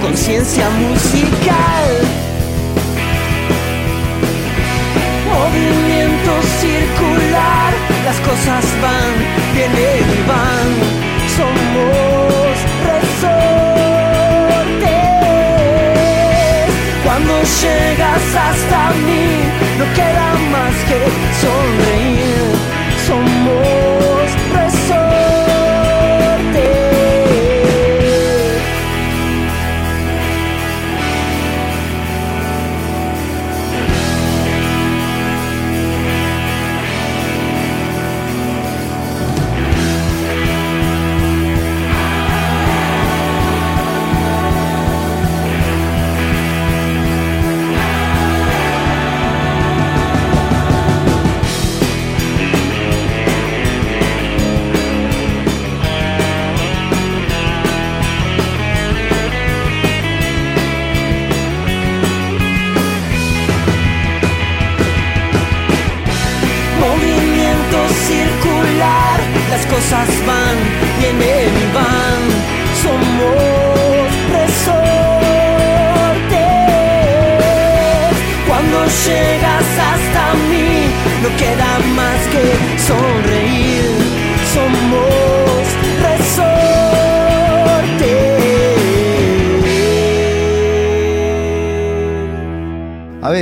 conciencia 0.00 0.68
musical. 0.70 1.88
Movimiento 5.34 6.32
circular, 6.60 7.72
las 8.04 8.20
cosas 8.20 8.64
van, 8.80 9.12
vienen 9.54 10.04
y 10.16 10.28
van, 10.28 10.68
somos 11.36 12.09
llegas 17.58 18.22
hasta 18.34 18.90
mí, 19.06 19.24
no 19.78 19.84
queda 19.94 20.28
más 20.54 20.76
que 20.88 21.00
sonreír, 21.42 22.59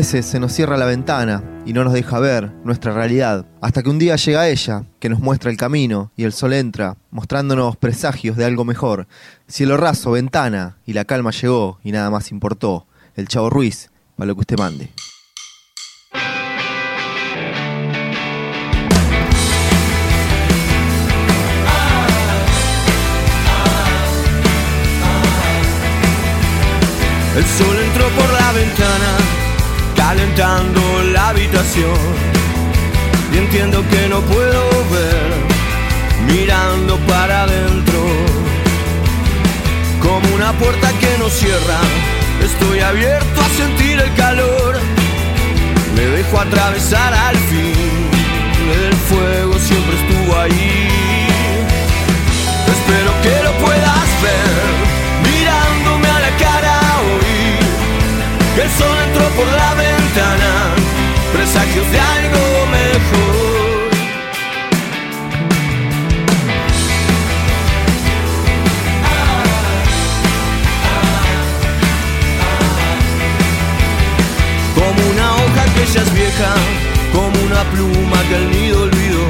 se 0.09 0.40
nos 0.40 0.54
cierra 0.54 0.78
la 0.78 0.86
ventana 0.86 1.44
y 1.66 1.74
no 1.74 1.84
nos 1.84 1.92
deja 1.92 2.18
ver 2.18 2.50
nuestra 2.64 2.94
realidad, 2.94 3.44
hasta 3.61 3.82
que 3.82 3.90
un 3.90 3.98
día 3.98 4.16
llega 4.16 4.48
ella, 4.48 4.86
que 5.00 5.11
nos 5.11 5.20
muestra 5.20 5.50
el 5.50 5.59
camino 5.59 6.12
y 6.16 6.24
el 6.24 6.32
sol 6.32 6.54
entra, 6.54 6.96
mostrándonos 7.11 7.76
presagios 7.76 8.38
de 8.38 8.46
algo 8.46 8.64
mejor. 8.64 9.06
Cielo 9.48 9.76
raso, 9.76 10.12
ventana, 10.12 10.78
y 10.86 10.94
la 10.94 11.04
calma 11.04 11.30
llegó 11.30 11.78
y 11.84 11.92
nada 11.92 12.09
más 12.09 12.30
importó. 12.30 12.86
El 13.16 13.28
Chavo 13.28 13.50
Ruiz, 13.50 13.90
para 14.16 14.28
lo 14.28 14.34
que 14.34 14.40
usted 14.40 14.56
mande. 14.56 14.90
El 27.36 27.44
sol 27.44 27.76
entró 27.78 28.09
por 28.09 28.32
la 28.32 28.52
ventana, 28.52 29.28
calentando 30.09 30.80
la 31.12 31.28
habitación. 31.28 31.98
Y 33.30 33.36
entiendo 33.36 33.84
que 33.90 34.09
no 34.09 34.20
puedo 34.22 34.62
ver, 34.90 35.30
mirando 36.26 36.96
para 37.00 37.42
adentro. 37.42 38.00
Como 40.00 40.34
una 40.34 40.52
puerta 40.52 40.88
que 41.00 41.12
no 41.18 41.28
cierra, 41.28 41.80
estoy 42.42 42.80
abierto 42.80 43.38
a 43.38 43.48
sentir 43.62 44.00
el 44.00 44.14
calor. 44.14 44.78
Me 45.94 46.06
dejo 46.16 46.40
atravesar 46.40 47.12
al 47.12 47.36
fin, 47.50 48.09
el 48.86 48.94
fuego 49.11 49.59
siempre 49.59 49.94
estuvo 50.00 50.30
ahí. 50.40 50.88
Espero 52.74 53.11
que 53.24 53.34
lo 53.44 53.52
puedas 53.66 53.97
de 61.87 62.01
algo 62.01 62.66
mejor. 62.66 63.91
Como 74.74 75.11
una 75.11 75.35
hoja 75.35 75.64
que 75.74 75.87
ya 75.93 76.03
es 76.03 76.14
vieja, 76.14 76.55
como 77.12 77.39
una 77.47 77.62
pluma 77.70 78.22
que 78.29 78.37
el 78.37 78.51
nido 78.51 78.83
olvidó. 78.83 79.29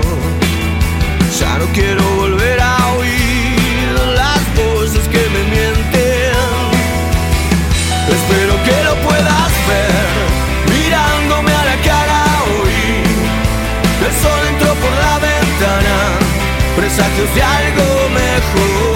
Ya 1.39 1.59
no 1.59 1.67
quiero 1.75 2.03
volver 2.17 2.61
a 2.61 2.77
oír 2.99 3.93
las 4.17 4.41
voces 4.57 5.07
que 5.09 5.23
me 5.35 5.43
mienten. 5.55 6.33
Espero 8.09 8.55
que 8.65 8.85
lo 8.85 8.95
puedas 9.07 9.38
hacia 17.01 17.59
algo 17.59 18.09
mejor. 18.11 18.88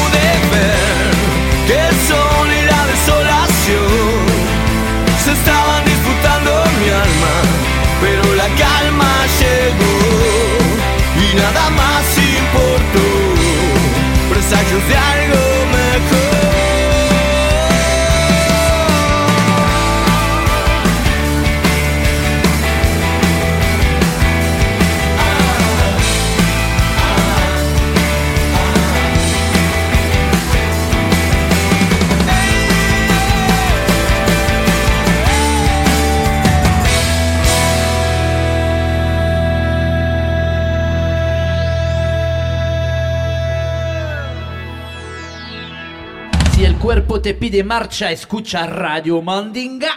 te 47.23 47.33
pide 47.33 47.63
marcha, 47.63 48.11
escucha 48.11 48.67
Radio 48.67 49.21
Mandinga. 49.21 49.87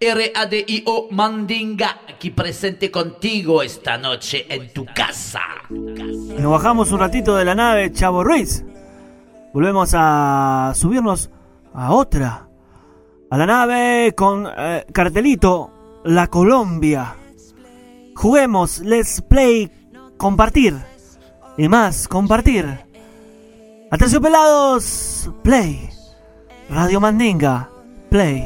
R-A-D-I-O 0.00 1.06
Mandinga, 1.12 2.00
aquí 2.12 2.30
presente 2.30 2.90
contigo 2.90 3.62
esta 3.62 3.96
noche 3.96 4.46
en 4.48 4.72
tu 4.72 4.84
casa. 4.86 5.42
Nos 5.70 6.50
bajamos 6.50 6.90
un 6.90 6.98
ratito 6.98 7.36
de 7.36 7.44
la 7.44 7.54
nave 7.54 7.92
Chavo 7.92 8.24
Ruiz. 8.24 8.64
Volvemos 9.54 9.92
a 9.94 10.72
subirnos 10.74 11.30
a 11.72 11.92
otra. 11.92 12.48
A 13.30 13.38
la 13.38 13.46
nave 13.46 14.12
con 14.16 14.48
eh, 14.58 14.84
cartelito 14.92 16.00
La 16.04 16.26
Colombia. 16.26 17.14
Juguemos, 18.16 18.80
let's 18.80 19.22
play, 19.22 19.70
compartir. 20.16 20.74
Y 21.56 21.68
más, 21.68 22.08
compartir. 22.08 22.66
Aterciopelados, 23.88 25.30
play. 25.44 26.01
Radio 26.74 27.00
Mandinga, 27.00 27.68
play. 28.08 28.42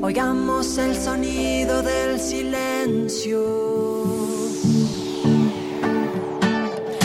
Oigamos 0.00 0.78
el 0.78 0.96
sonido 0.96 1.82
del 1.82 2.18
silencio. 2.18 3.38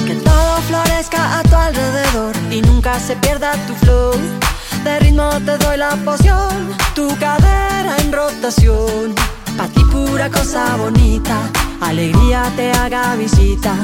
Que 0.08 0.16
todo 0.16 0.58
florezca 0.70 1.40
a 1.40 1.44
tu 1.44 1.56
alrededor 1.56 2.34
y 2.50 2.62
nunca 2.62 2.98
se 3.02 3.18
pierda 3.18 3.52
tu 3.68 3.74
flow. 3.74 4.14
De 4.86 5.00
ritmo 5.00 5.30
te 5.44 5.58
doy 5.58 5.76
la 5.76 5.98
poción, 6.06 6.70
tu 6.96 7.10
cadera 7.18 7.98
en 7.98 8.14
rotación. 8.14 9.14
Pa' 9.58 9.68
ti 9.68 9.84
pura 9.92 10.30
cosa 10.30 10.78
bonita, 10.78 11.38
alegría 11.82 12.50
te 12.56 12.72
haga 12.72 13.14
visita. 13.16 13.76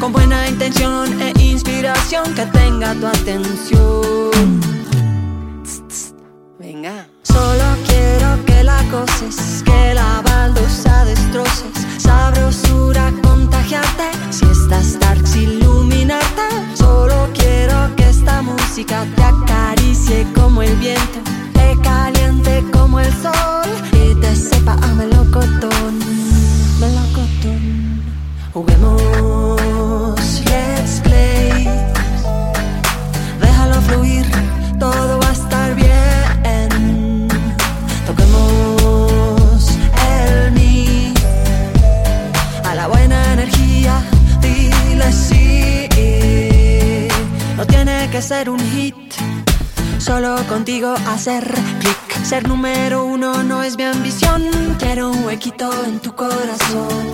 Con 0.00 0.12
buena 0.12 0.46
intención 0.50 1.18
e 1.22 1.32
inspiración 1.40 2.34
que 2.34 2.44
tenga 2.44 2.92
tu 2.92 3.06
atención. 3.06 4.73
Solo 7.22 7.64
quiero 7.86 8.44
que 8.44 8.62
la 8.62 8.82
goces, 8.92 9.62
que 9.64 9.94
la 9.94 10.20
baldosa 10.20 11.06
destroces, 11.06 11.72
sabrosura 11.96 13.10
contagiarte, 13.22 14.10
si 14.28 14.44
estás 14.44 15.00
darks 15.00 15.34
iluminarte. 15.34 16.42
Solo 16.74 17.30
quiero 17.32 17.96
que 17.96 18.10
esta 18.10 18.42
música 18.42 19.06
te 19.16 19.22
acaricie 19.22 20.26
como 20.34 20.60
el 20.60 20.76
viento, 20.76 21.20
te 21.54 21.72
hacer 51.24 51.54
clic. 51.80 52.22
Ser 52.22 52.46
número 52.46 53.06
uno 53.06 53.42
no 53.42 53.62
es 53.62 53.78
mi 53.78 53.84
ambición, 53.84 54.42
quiero 54.78 55.10
un 55.10 55.24
huequito 55.24 55.70
en 55.86 55.98
tu 55.98 56.14
corazón. 56.14 57.04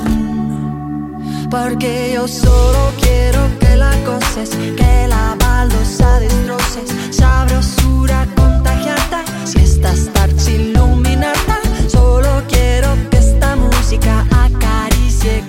Porque 1.48 2.10
yo 2.14 2.26
solo 2.26 2.92
quiero 3.00 3.40
que 3.60 3.76
la 3.76 3.94
goces, 4.04 4.50
que 4.50 5.06
la 5.06 5.36
baldosa 5.38 6.18
destroces, 6.18 6.90
sabrosura 7.14 8.26
contagiarte, 8.34 9.18
si 9.44 9.58
estás 9.60 10.12
darks 10.12 10.48
iluminarte. 10.48 11.88
Solo 11.88 12.42
quiero 12.48 12.88
que 13.10 13.18
esta 13.18 13.54
música 13.54 14.26
acaricie 14.32 15.44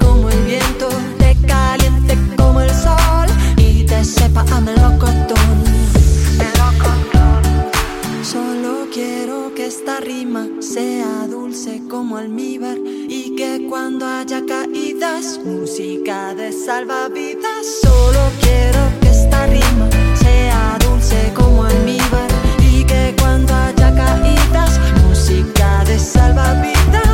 caídas, 14.51 15.39
música 15.45 16.33
de 16.35 16.51
salvavidas. 16.51 17.63
Solo 17.81 18.21
quiero 18.41 18.81
que 18.99 19.09
esta 19.09 19.47
rima 19.47 19.87
sea 20.21 20.77
dulce 20.85 21.31
como 21.33 21.63
almíbar 21.63 22.29
y 22.59 22.83
que 22.83 23.15
cuando 23.21 23.53
haya 23.55 23.89
caídas, 23.95 24.71
música 25.05 25.85
de 25.85 25.97
salvavidas. 25.97 27.07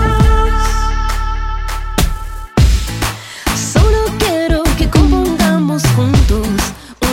Solo 3.74 4.00
quiero 4.18 4.64
que 4.80 4.90
compongamos 4.90 5.84
juntos 5.96 6.48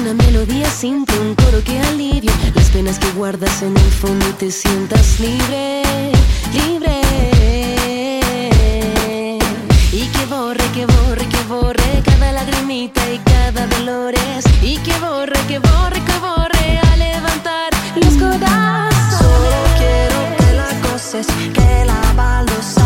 una 0.01 0.15
melodía 0.15 0.71
simple, 0.71 1.19
un 1.19 1.35
coro 1.35 1.63
que 1.63 1.79
alivie 1.81 2.33
las 2.55 2.71
penas 2.71 2.99
que 2.99 3.11
guardas 3.13 3.63
en 3.63 3.77
el 3.77 3.93
fondo 4.01 4.25
y 4.31 4.33
te 4.33 4.51
sientas 4.51 5.21
libre, 5.21 5.83
libre. 6.53 7.04
Y 14.63 14.79
que 14.79 14.99
borre, 14.99 15.39
que 15.47 15.59
borre, 15.59 16.03
que 16.03 16.19
borre 16.19 16.79
a 16.79 16.97
levantar 16.97 17.71
los 17.97 18.15
codazos. 18.15 19.19
Solo 19.19 19.51
quiero 19.77 20.37
que 20.39 20.55
la 20.55 20.71
goces, 20.89 21.27
que 21.53 21.85
la 21.85 22.01
baldosa 22.17 22.84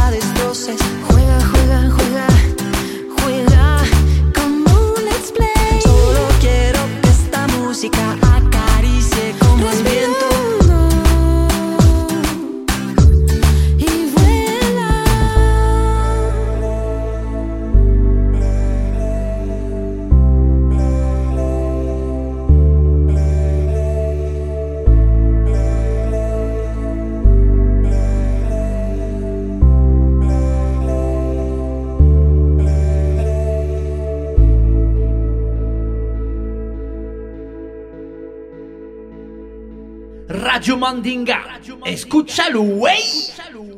Mandinga. 40.76 41.60
Escúchalo, 41.84 42.62
güey. 42.62 43.00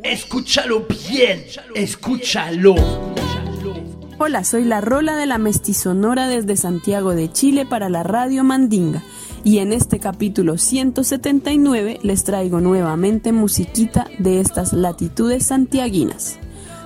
Escúchalo 0.03 0.86
bien. 0.88 1.45
Escúchalo. 1.74 2.74
Hola, 4.18 4.45
soy 4.45 4.64
la 4.64 4.80
Rola 4.80 5.16
de 5.16 5.26
la 5.26 5.38
Mestizonora 5.38 6.28
desde 6.28 6.57
Santiago 6.57 7.14
de 7.14 7.32
Chile 7.32 7.64
para 7.64 7.88
la 7.88 8.03
Radio 8.03 8.45
Mandinga. 8.45 9.03
Y 9.45 9.59
en 9.59 9.72
este 9.72 9.99
capítulo 9.99 10.59
179 10.59 12.01
les 12.03 12.24
traigo 12.24 12.61
nuevamente 12.61 13.32
musiquita 13.32 14.07
de 14.18 14.41
estas 14.41 14.74
latitudes 14.74 15.47
santiaguinas. 15.47 16.38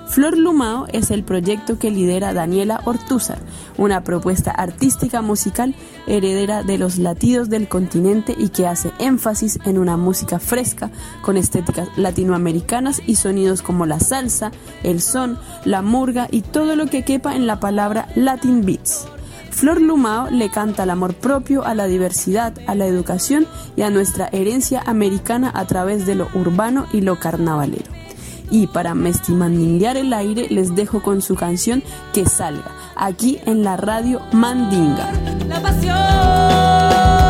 Flor 0.07 0.37
Lumao 0.37 0.87
es 0.93 1.11
el 1.11 1.25
proyecto 1.25 1.79
que 1.79 1.91
lidera 1.91 2.35
Daniela 2.35 2.81
Ortúzar, 2.85 3.39
una 3.79 4.05
propuesta 4.05 4.51
artística 4.51 5.23
musical 5.23 5.75
heredera 6.07 6.63
de 6.63 6.79
los 6.79 6.99
latidos 6.99 7.49
del 7.49 7.69
continente 7.69 8.35
y 8.37 8.51
que 8.51 8.67
hace 8.67 8.93
énfasis 8.99 9.59
en 9.65 9.79
una 9.79 9.97
música 9.97 10.39
fresca 10.39 10.91
con 11.23 11.37
estéticas 11.37 11.89
latinoamericanas 11.97 13.03
y 13.07 13.17
sonidos 13.17 13.63
como 13.63 13.87
la 13.87 13.99
salsa, 13.99 14.53
el 14.83 15.01
son, 15.01 15.39
la 15.65 15.81
murga 15.81 16.29
y 16.31 16.43
todo 16.43 16.77
lo 16.77 16.87
que 16.87 17.03
quepa 17.03 17.35
en 17.35 17.47
la 17.47 17.59
palabra 17.59 18.09
Latin 18.15 18.65
Beats. 18.65 19.07
Flor 19.51 19.81
Lumao 19.81 20.31
le 20.31 20.51
canta 20.51 20.83
al 20.83 20.91
amor 20.91 21.15
propio, 21.15 21.65
a 21.65 21.75
la 21.75 21.87
diversidad, 21.87 22.55
a 22.67 22.75
la 22.75 22.87
educación 22.87 23.47
y 23.77 23.83
a 23.83 23.91
nuestra 23.91 24.29
herencia 24.33 24.83
americana 24.85 25.51
a 25.55 25.65
través 25.65 26.07
de 26.07 26.17
lo 26.17 26.29
urbano 26.35 26.87
y 26.93 27.01
lo 27.01 27.19
carnavalero. 27.19 28.04
Y 28.51 28.67
para 28.67 28.95
mestimandinguear 28.95 29.97
el 29.97 30.13
aire 30.13 30.49
les 30.51 30.75
dejo 30.75 31.03
con 31.03 31.23
su 31.23 31.35
canción 31.35 31.83
Que 32.13 32.27
salga, 32.27 32.71
aquí 32.97 33.39
en 33.47 33.65
la 33.65 33.77
radio 33.77 34.21
Mandinga. 34.33 35.13
La 35.49 35.61
pasión 35.61 37.24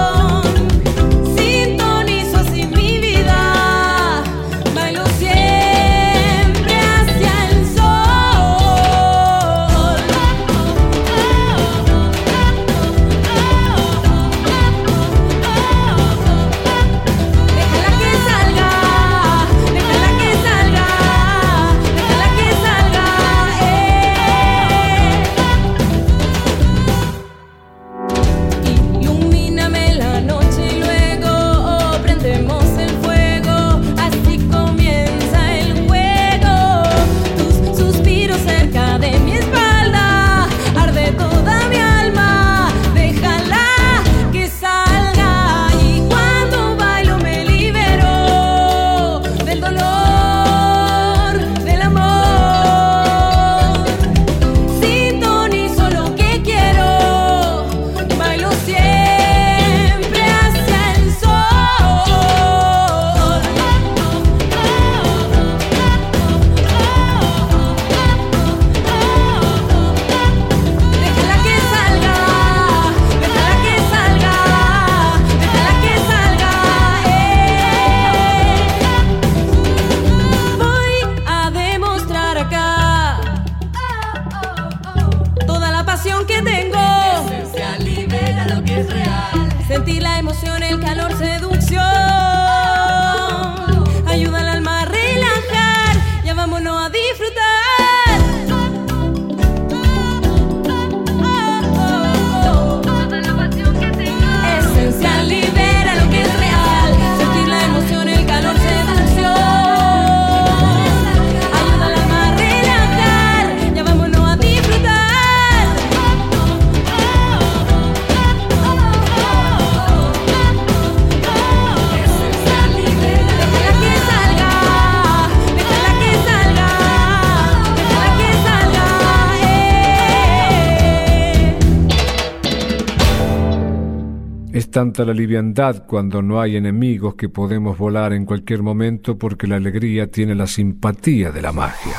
tanta 134.74 135.04
la 135.04 135.14
liviandad 135.14 135.86
cuando 135.86 136.20
no 136.20 136.40
hay 136.40 136.56
enemigos 136.56 137.14
que 137.14 137.28
podemos 137.28 137.78
volar 137.78 138.12
en 138.12 138.24
cualquier 138.24 138.64
momento 138.64 139.16
porque 139.16 139.46
la 139.46 139.54
alegría 139.54 140.10
tiene 140.10 140.34
la 140.34 140.48
simpatía 140.48 141.30
de 141.30 141.42
la 141.42 141.52
magia. 141.52 141.94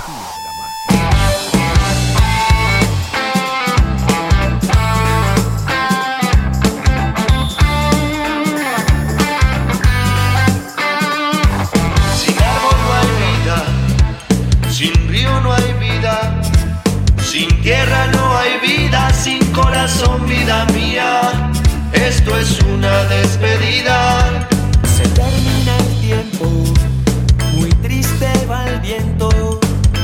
Es 22.46 22.60
una 22.62 23.04
despedida. 23.06 24.48
Se 24.96 25.04
termina 25.10 25.78
el 25.78 26.02
tiempo, 26.02 26.46
muy 27.56 27.70
triste 27.86 28.28
va 28.50 28.68
el 28.68 28.80
viento. 28.82 29.30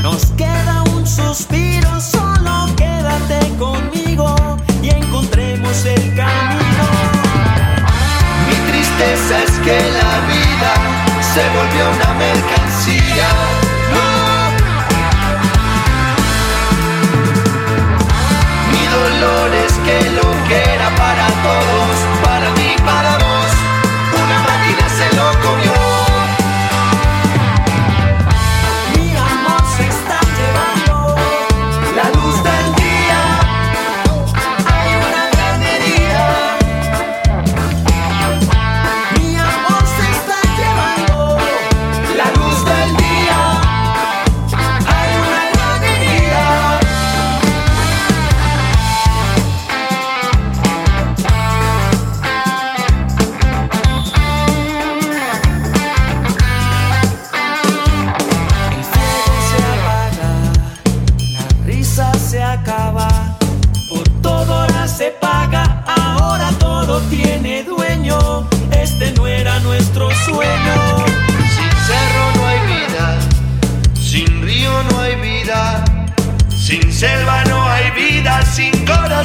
Nos 0.01 0.25
queda 0.41 0.83
un 0.95 1.05
suspiro, 1.05 1.91
solo 2.01 2.53
quédate 2.75 3.39
conmigo 3.57 4.35
y 4.81 4.89
encontremos 4.89 5.85
el 5.85 6.03
camino. 6.15 6.85
Mi 8.47 8.57
tristeza 8.71 9.43
es 9.47 9.53
que 9.65 9.77
la 10.01 10.13
vida 10.33 10.73
se 11.33 11.43
volvió 11.57 11.83
una 11.97 12.11
mercancía. 12.25 13.29
Mi 18.71 18.83
dolor 18.97 19.49
es 19.65 19.73
que 19.85 19.97
lo 20.17 20.27
que 20.47 20.57
era 20.75 20.89
para 20.95 21.27
todos, 21.47 21.90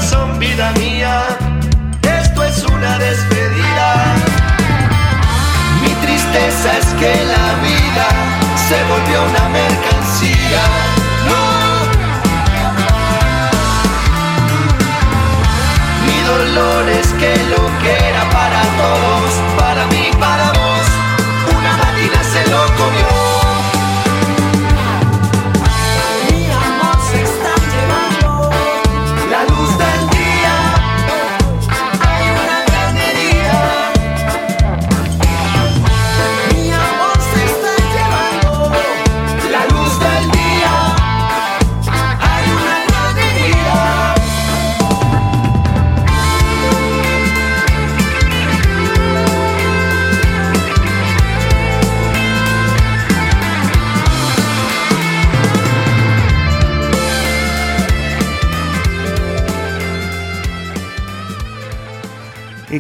corazón, 0.07 0.39
vida 0.39 0.73
mía. 0.73 1.23
Esto 2.03 2.45
es 2.45 2.65
una 2.65 2.99
despedida. 2.99 4.15
Mi 5.83 5.91
tristeza 6.07 6.79
es 6.79 6.87
que 6.95 7.25
la 7.25 7.55
vida 7.67 8.09
se 8.69 8.83
volvió 8.85 9.25
una 9.25 9.49
mercancía. 9.49 10.63
No. 11.29 11.43
Mi 16.07 16.19
dolor 16.23 16.89
es 16.89 17.09
que 17.15 17.37
lo 17.51 17.66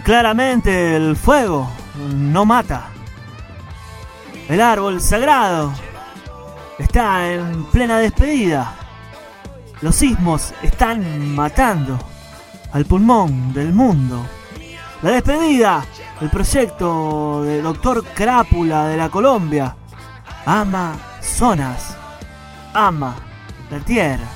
claramente 0.06 0.94
el 0.94 1.16
fuego 1.16 1.68
no 2.14 2.44
mata. 2.44 2.90
El 4.48 4.60
árbol 4.60 5.00
sagrado 5.00 5.72
está 6.78 7.28
en 7.32 7.64
plena 7.64 7.98
despedida. 7.98 8.72
Los 9.80 9.96
sismos 9.96 10.54
están 10.62 11.34
matando 11.34 11.98
al 12.72 12.84
pulmón 12.84 13.52
del 13.52 13.72
mundo. 13.72 14.24
La 15.02 15.10
despedida 15.10 15.84
del 16.20 16.30
proyecto 16.30 17.42
de 17.42 17.60
Doctor 17.60 18.04
Crápula 18.04 18.86
de 18.86 18.96
la 18.96 19.08
Colombia. 19.08 19.74
Amazonas. 20.44 21.96
Ama 22.72 23.16
la 23.72 23.80
tierra. 23.80 24.28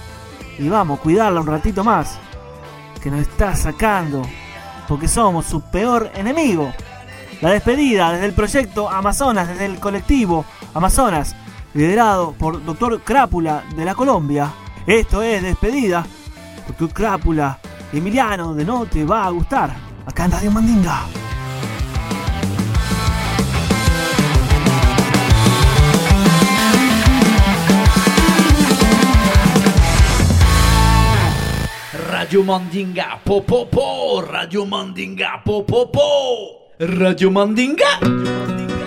Y 0.59 0.69
vamos, 0.69 0.99
cuidarla 0.99 1.41
un 1.41 1.47
ratito 1.47 1.85
más. 1.85 2.19
Que 3.01 3.09
nos 3.09 3.21
está 3.21 3.55
sacando. 3.55 4.23
Porque 4.91 5.07
somos 5.07 5.47
su 5.47 5.61
peor 5.61 6.11
enemigo. 6.17 6.73
La 7.41 7.51
despedida 7.51 8.11
desde 8.11 8.27
el 8.27 8.33
proyecto 8.33 8.91
Amazonas, 8.91 9.47
desde 9.47 9.67
el 9.67 9.79
colectivo 9.79 10.45
Amazonas, 10.75 11.37
liderado 11.75 12.33
por 12.33 12.65
Doctor 12.65 13.01
Crápula 13.03 13.63
de 13.77 13.85
la 13.85 13.95
Colombia. 13.95 14.51
Esto 14.89 15.23
es 15.23 15.45
despedida. 15.45 16.05
Doctor 16.67 16.93
Crápula, 16.93 17.61
Emiliano, 17.93 18.53
de 18.53 18.65
no 18.65 18.85
te 18.85 19.05
va 19.05 19.27
a 19.27 19.31
gustar. 19.31 19.73
Acá 20.07 20.25
en 20.25 20.33
Radio 20.33 20.51
Mandinga. 20.51 21.30
Radio 32.31 32.45
Mandinga, 32.45 33.19
po 33.25 33.43
po 33.43 33.67
po, 33.67 34.23
Radio 34.23 34.65
Mandinga, 34.65 35.43
po 35.45 35.67
po 35.67 35.91
po, 35.91 36.71
Radio 36.79 37.29
Mandinga. 37.29 37.99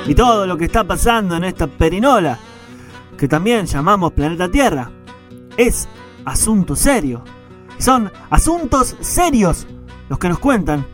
Y 0.07 0.15
todo 0.15 0.47
lo 0.47 0.55
que 0.55 0.63
está 0.63 0.85
pasando 0.85 1.35
en 1.35 1.43
esta 1.43 1.67
perinola, 1.67 2.39
que 3.17 3.27
también 3.27 3.65
llamamos 3.65 4.13
planeta 4.13 4.49
Tierra, 4.49 4.89
es 5.57 5.89
asunto 6.23 6.73
serio. 6.77 7.25
Son 7.79 8.09
asuntos 8.29 8.95
serios 9.01 9.67
los 10.07 10.17
que 10.17 10.29
nos 10.29 10.39
cuentan 10.39 10.87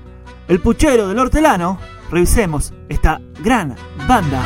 el 0.48 0.60
puchero 0.60 1.08
del 1.08 1.20
hortelano. 1.20 1.78
Revisemos 2.10 2.74
esta 2.90 3.22
gran 3.44 3.76
banda. 4.08 4.42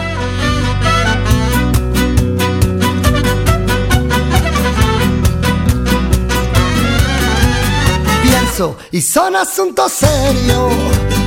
Y 8.92 9.02
son 9.02 9.36
asuntos 9.36 9.92
serios. 9.94 10.72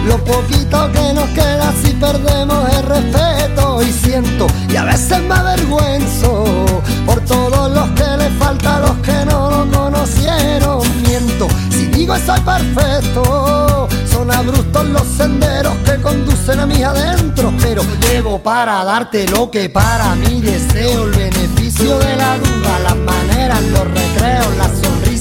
Lo 0.07 0.17
poquito 0.25 0.89
que 0.93 1.13
nos 1.13 1.29
queda 1.31 1.73
si 1.83 1.91
perdemos 1.95 2.73
el 2.73 2.83
respeto 2.85 3.83
y 3.83 3.93
siento 3.93 4.47
y 4.69 4.77
a 4.77 4.85
veces 4.85 5.21
me 5.23 5.35
avergüenzo 5.35 6.45
por 7.05 7.21
todos 7.25 7.73
los 7.73 7.91
que 7.91 8.17
le 8.17 8.31
falta 8.39 8.79
los 8.79 8.97
que 8.99 9.25
no 9.25 9.51
lo 9.51 9.77
conocieron. 9.77 10.83
Miento, 11.03 11.49
si 11.71 11.87
digo 11.87 12.15
soy 12.25 12.41
perfecto, 12.43 13.89
son 14.09 14.31
abruptos 14.31 14.87
los 14.87 15.07
senderos 15.17 15.75
que 15.85 16.01
conducen 16.01 16.61
a 16.61 16.67
mí 16.67 16.81
adentro, 16.85 17.53
pero 17.61 17.83
llevo 18.09 18.41
para 18.41 18.85
darte 18.85 19.27
lo 19.27 19.51
que 19.51 19.69
para 19.69 20.15
mí 20.15 20.41
deseo, 20.43 21.07
el 21.07 21.11
beneficio 21.11 21.99
de 21.99 22.17
la 22.17 22.39
duda, 22.39 22.79
las 22.85 22.97
maneras, 22.97 23.63
los 23.63 23.85
recreos, 23.85 24.57
la 24.59 24.69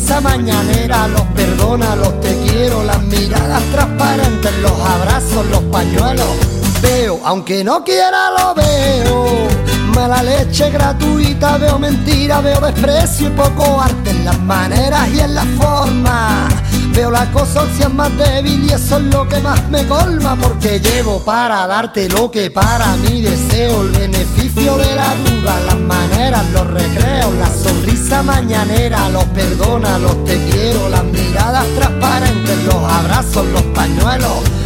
sonrisa 0.05 0.21
mañanera, 0.21 1.07
los 1.07 1.21
perdona, 1.35 1.95
los 1.95 2.19
te 2.21 2.35
quiero, 2.45 2.83
las 2.83 3.01
miradas 3.03 3.63
transparentes, 3.71 4.51
los 4.61 4.71
abrazos, 4.71 5.45
los 5.47 5.61
pañuelos. 5.63 6.27
Veo, 6.81 7.19
aunque 7.23 7.63
no 7.63 7.83
quiera 7.83 8.31
lo 8.37 8.53
veo. 8.53 9.25
Mala 9.95 10.21
leche 10.23 10.69
gratuita, 10.69 11.57
veo 11.57 11.79
mentira, 11.79 12.41
veo 12.41 12.59
desprecio 12.59 13.27
y 13.27 13.31
poco 13.31 13.81
arte 13.81 14.11
en 14.11 14.25
las 14.25 14.39
maneras 14.41 15.07
y 15.09 15.19
en 15.19 15.35
la 15.35 15.45
forma. 15.59 16.47
Veo 16.95 17.11
la 17.11 17.29
es 17.29 17.93
más 17.93 18.17
débil 18.17 18.63
y 18.63 18.71
eso 18.71 18.97
es 18.97 19.03
lo 19.13 19.27
que 19.27 19.39
más 19.41 19.69
me 19.69 19.85
colma 19.85 20.37
porque 20.37 20.79
llevo 20.79 21.23
para 21.25 21.67
darte 21.67 22.07
lo 22.07 22.31
que 22.31 22.49
para 22.49 22.95
mí 22.95 23.21
deseo, 23.21 23.81
el 23.81 23.89
beneficio 23.89 24.77
de 24.77 24.95
la 24.95 25.13
duda, 25.15 25.59
las 25.65 25.79
maneras, 25.79 26.49
los 26.51 26.65
recreos, 26.67 27.33
la 27.33 27.49
sonrisa 27.49 28.23
mañanera, 28.23 29.09
los 29.09 29.25
perdona, 29.25 29.99
los 29.99 30.23
te 30.23 30.41
quiero, 30.49 30.87
las 30.87 31.03
miradas 31.03 31.65
transparentes, 31.75 32.63
los 32.63 32.75
abrazos, 32.75 33.45
los 33.47 33.63
pañuelos. 33.63 34.64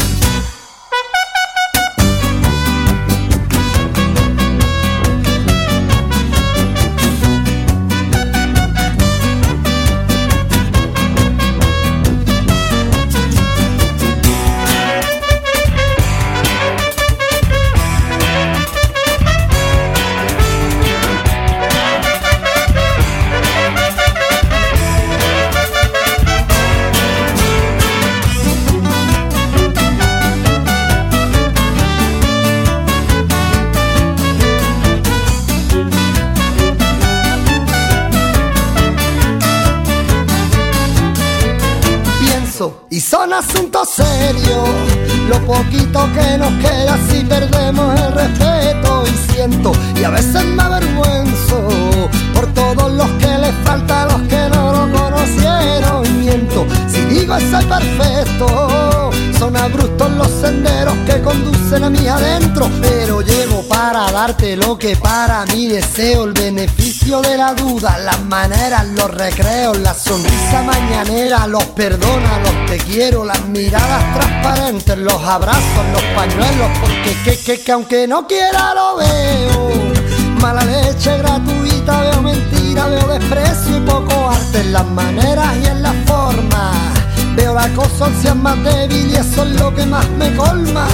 Asuntos 43.40 43.90
serios. 43.90 44.70
Lo 45.30 45.40
poquito 45.46 46.08
que 46.14 46.38
nos 46.38 46.52
queda 46.64 46.98
si 47.10 47.24
perdemos 47.24 48.00
el 48.02 48.12
respeto 48.14 49.04
y 49.06 49.34
siento 49.34 49.72
y 49.96 50.04
a 50.04 50.10
veces 50.10 50.44
me 50.44 50.64
avergüenzo 50.64 52.10
por 52.34 52.48
todos 52.54 52.92
los 52.94 53.10
que 53.12 53.28
les 53.28 53.56
falta 53.64 54.06
los 54.06 54.22
que 54.24 54.50
no 54.54 54.74
lo 54.74 55.00
conocieron 55.00 56.06
y 56.06 56.10
miento 56.10 56.66
si 56.88 57.02
digo 57.06 57.36
soy 57.52 57.66
perfecto 57.66 59.12
son 59.38 59.56
abruptos 59.56 60.12
los 60.14 60.32
senderos 60.42 60.96
que 61.06 61.22
conducen 61.22 61.84
a 61.84 61.90
mí 61.90 62.08
adentro 62.08 62.70
pero 62.82 63.22
llevo 63.22 63.39
para 63.92 64.12
darte 64.12 64.56
lo 64.56 64.78
que 64.78 64.96
para 64.96 65.48
mí 65.48 65.66
deseo 65.66 66.26
el 66.26 66.34
beneficio 66.34 67.22
de 67.22 67.36
la 67.36 67.56
duda 67.56 67.98
las 67.98 68.22
maneras 68.26 68.86
los 68.90 69.10
recreos 69.10 69.80
la 69.80 69.96
sonrisa 69.96 70.62
mañanera 70.62 71.48
los 71.48 71.64
perdona 71.70 72.38
los 72.38 72.68
te 72.68 72.78
quiero 72.78 73.26
las 73.26 73.44
miradas 73.48 74.14
transparentes 74.14 74.96
los 74.96 75.20
abrazos 75.24 75.86
los 75.92 76.04
pañuelos 76.16 76.70
porque 76.80 77.18
que 77.24 77.40
que 77.40 77.64
que 77.64 77.72
aunque 77.72 78.08
no 78.08 78.28
quiera 78.28 78.76
lo 78.76 78.98
veo 78.98 79.70
Mala 80.40 80.64
leche 80.64 81.18
gratuita, 81.18 82.02
veo 82.02 82.22
mentira, 82.22 82.88
veo 82.88 83.08
desprecio 83.08 83.78
y 83.78 83.82
poco 83.82 84.30
arte 84.30 84.62
en 84.62 84.72
las 84.72 84.86
maneras 84.86 85.54
y 85.62 85.68
en 85.68 85.82
la 85.82 85.92
forma. 86.06 86.72
Veo 87.36 87.54
la 87.54 87.68
cosa 87.74 88.10
más 88.36 88.64
débil 88.64 89.12
y 89.12 89.16
eso 89.16 89.44
es 89.44 89.60
lo 89.60 89.76
que 89.76 89.86
más 89.86 90.08
me 90.12 90.34
colma. 90.38 90.88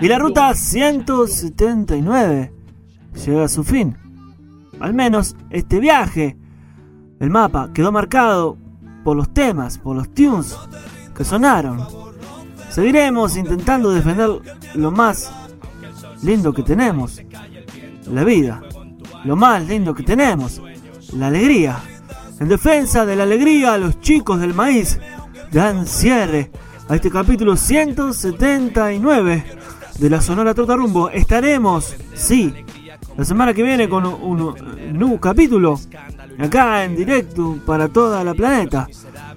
Y 0.00 0.08
la 0.08 0.18
ruta 0.18 0.52
179 0.52 2.52
llega 3.24 3.44
a 3.44 3.48
su 3.48 3.62
fin. 3.62 3.96
Al 4.80 4.94
menos 4.94 5.36
este 5.50 5.78
viaje. 5.78 6.36
El 7.20 7.30
mapa 7.30 7.70
quedó 7.72 7.92
marcado 7.92 8.58
por 9.04 9.16
los 9.16 9.32
temas, 9.32 9.78
por 9.78 9.94
los 9.94 10.12
tunes 10.12 10.56
que 11.14 11.24
sonaron. 11.24 11.86
Seguiremos 12.70 13.36
intentando 13.36 13.92
defender 13.92 14.30
lo 14.74 14.90
más 14.90 15.30
lindo 16.22 16.52
que 16.52 16.62
tenemos, 16.62 17.22
la 18.10 18.24
vida. 18.24 18.62
Lo 19.24 19.36
más 19.36 19.68
lindo 19.68 19.94
que 19.94 20.02
tenemos, 20.02 20.60
la 21.14 21.28
alegría. 21.28 21.78
En 22.40 22.48
defensa 22.48 23.06
de 23.06 23.16
la 23.16 23.24
alegría, 23.24 23.76
los 23.78 24.00
chicos 24.00 24.40
del 24.40 24.54
maíz 24.54 24.98
dan 25.52 25.86
cierre 25.86 26.50
a 26.90 26.96
este 26.96 27.08
capítulo 27.08 27.56
179 27.56 29.44
de 30.00 30.10
la 30.10 30.20
Sonora 30.20 30.52
Trota 30.54 30.74
Rumbo. 30.74 31.08
Estaremos, 31.08 31.94
sí, 32.14 32.52
la 33.16 33.24
semana 33.24 33.54
que 33.54 33.62
viene 33.62 33.88
con 33.88 34.04
un, 34.04 34.40
un 34.40 34.98
nuevo 34.98 35.20
capítulo 35.20 35.78
acá 36.36 36.82
en 36.82 36.96
directo 36.96 37.60
para 37.64 37.86
toda 37.86 38.24
la 38.24 38.34
planeta. 38.34 38.88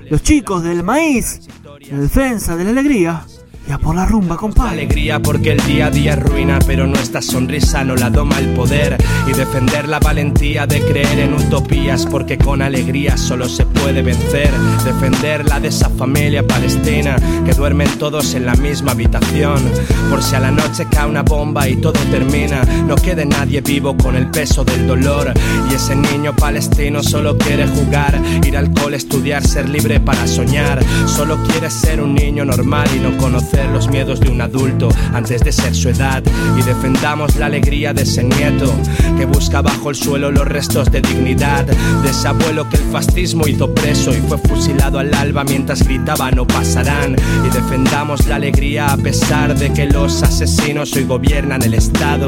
Los 0.10 0.24
chicos 0.24 0.64
del 0.64 0.82
maíz, 0.82 1.42
en 1.82 2.02
defensa 2.02 2.56
de 2.56 2.64
la 2.64 2.72
alegría. 2.72 3.24
Y 3.66 3.72
a 3.72 3.78
por 3.78 3.96
la 3.96 4.06
rumba, 4.06 4.36
compadre. 4.36 4.74
Alegría 4.74 5.22
porque 5.22 5.52
el 5.52 5.66
día 5.66 5.88
a 5.88 5.92
día 5.92 6.14
es 6.14 6.20
ruina, 6.24 6.60
pero 6.66 6.88
nuestra 6.88 7.22
sonrisa 7.22 7.84
no 7.84 7.96
la 7.96 8.10
doma 8.10 8.40
el 8.40 8.48
poder. 8.54 8.98
Y 9.28 9.32
defender 9.32 9.88
la 9.88 10.00
valentía 10.00 10.66
de 10.66 10.82
creer 10.82 11.20
en 11.20 11.34
utopías, 11.34 12.06
porque 12.06 12.38
con 12.38 12.62
alegría 12.62 13.16
solo 13.18 13.48
se 13.48 13.66
puede 13.66 14.02
vencer. 14.02 14.52
Defender 14.84 15.48
la 15.48 15.60
de 15.60 15.70
esa 15.70 15.90
familia 15.90 16.46
palestina, 16.46 17.16
que 17.46 17.54
duermen 17.54 17.88
todos 18.00 18.34
en 18.34 18.46
la 18.46 18.56
misma 18.56 18.92
habitación. 18.92 19.62
Por 20.10 20.22
si 20.24 20.36
a 20.36 20.40
la 20.40 20.52
noche 20.52 20.88
cae 20.90 21.08
una 21.08 21.22
bomba 21.22 21.68
y 21.70 21.78
todo 21.78 22.00
termina, 22.12 22.64
no 22.88 22.96
quede 22.96 23.26
nadie 23.26 23.62
vivo 23.62 23.96
con 23.96 24.16
el 24.16 24.30
peso 24.30 24.66
del 24.66 24.88
dolor. 24.88 25.34
Y 25.70 25.76
ese 25.76 25.96
niño 25.96 26.36
palestino 26.36 27.04
solo 27.04 27.38
quiere 27.38 27.68
jugar, 27.68 28.20
ir 28.44 28.58
al 28.58 28.74
cole, 28.74 28.98
estudiar, 28.98 29.46
ser 29.46 29.70
libre 29.70 30.00
para 30.00 30.28
soñar. 30.28 30.84
Solo 31.06 31.38
quiere 31.48 31.70
ser 31.70 32.02
un 32.02 32.16
niño 32.16 32.44
normal 32.44 32.88
y 32.96 33.00
no 33.00 33.16
conocer 33.18 33.53
los 33.72 33.88
miedos 33.90 34.20
de 34.20 34.30
un 34.30 34.42
adulto 34.42 34.90
antes 35.14 35.42
de 35.42 35.52
ser 35.52 35.76
su 35.76 35.90
edad 35.90 36.24
y 36.58 36.62
defendamos 36.62 37.36
la 37.36 37.48
alegría 37.48 37.94
de 37.94 38.04
ese 38.04 38.24
nieto 38.24 38.74
que 39.18 39.26
busca 39.26 39.62
bajo 39.62 39.90
el 39.90 39.96
suelo 39.96 40.32
los 40.32 40.48
restos 40.48 40.92
de 40.92 41.02
dignidad 41.02 41.66
de 41.66 42.10
ese 42.10 42.28
abuelo 42.28 42.70
que 42.70 42.78
el 42.78 42.84
fascismo 42.92 43.48
hizo 43.48 43.74
preso 43.74 44.12
y 44.12 44.22
fue 44.22 44.38
fusilado 44.38 45.00
al 45.00 45.14
alba 45.14 45.44
mientras 45.44 45.84
gritaba 45.84 46.32
no 46.32 46.46
pasarán 46.46 47.16
y 47.46 47.50
defendamos 47.50 48.28
la 48.28 48.36
alegría 48.36 48.92
a 48.92 48.98
pesar 48.98 49.58
de 49.58 49.72
que 49.74 49.86
los 49.86 50.24
asesinos 50.24 50.94
hoy 50.94 51.06
gobiernan 51.06 51.62
el 51.64 51.74
estado 51.74 52.28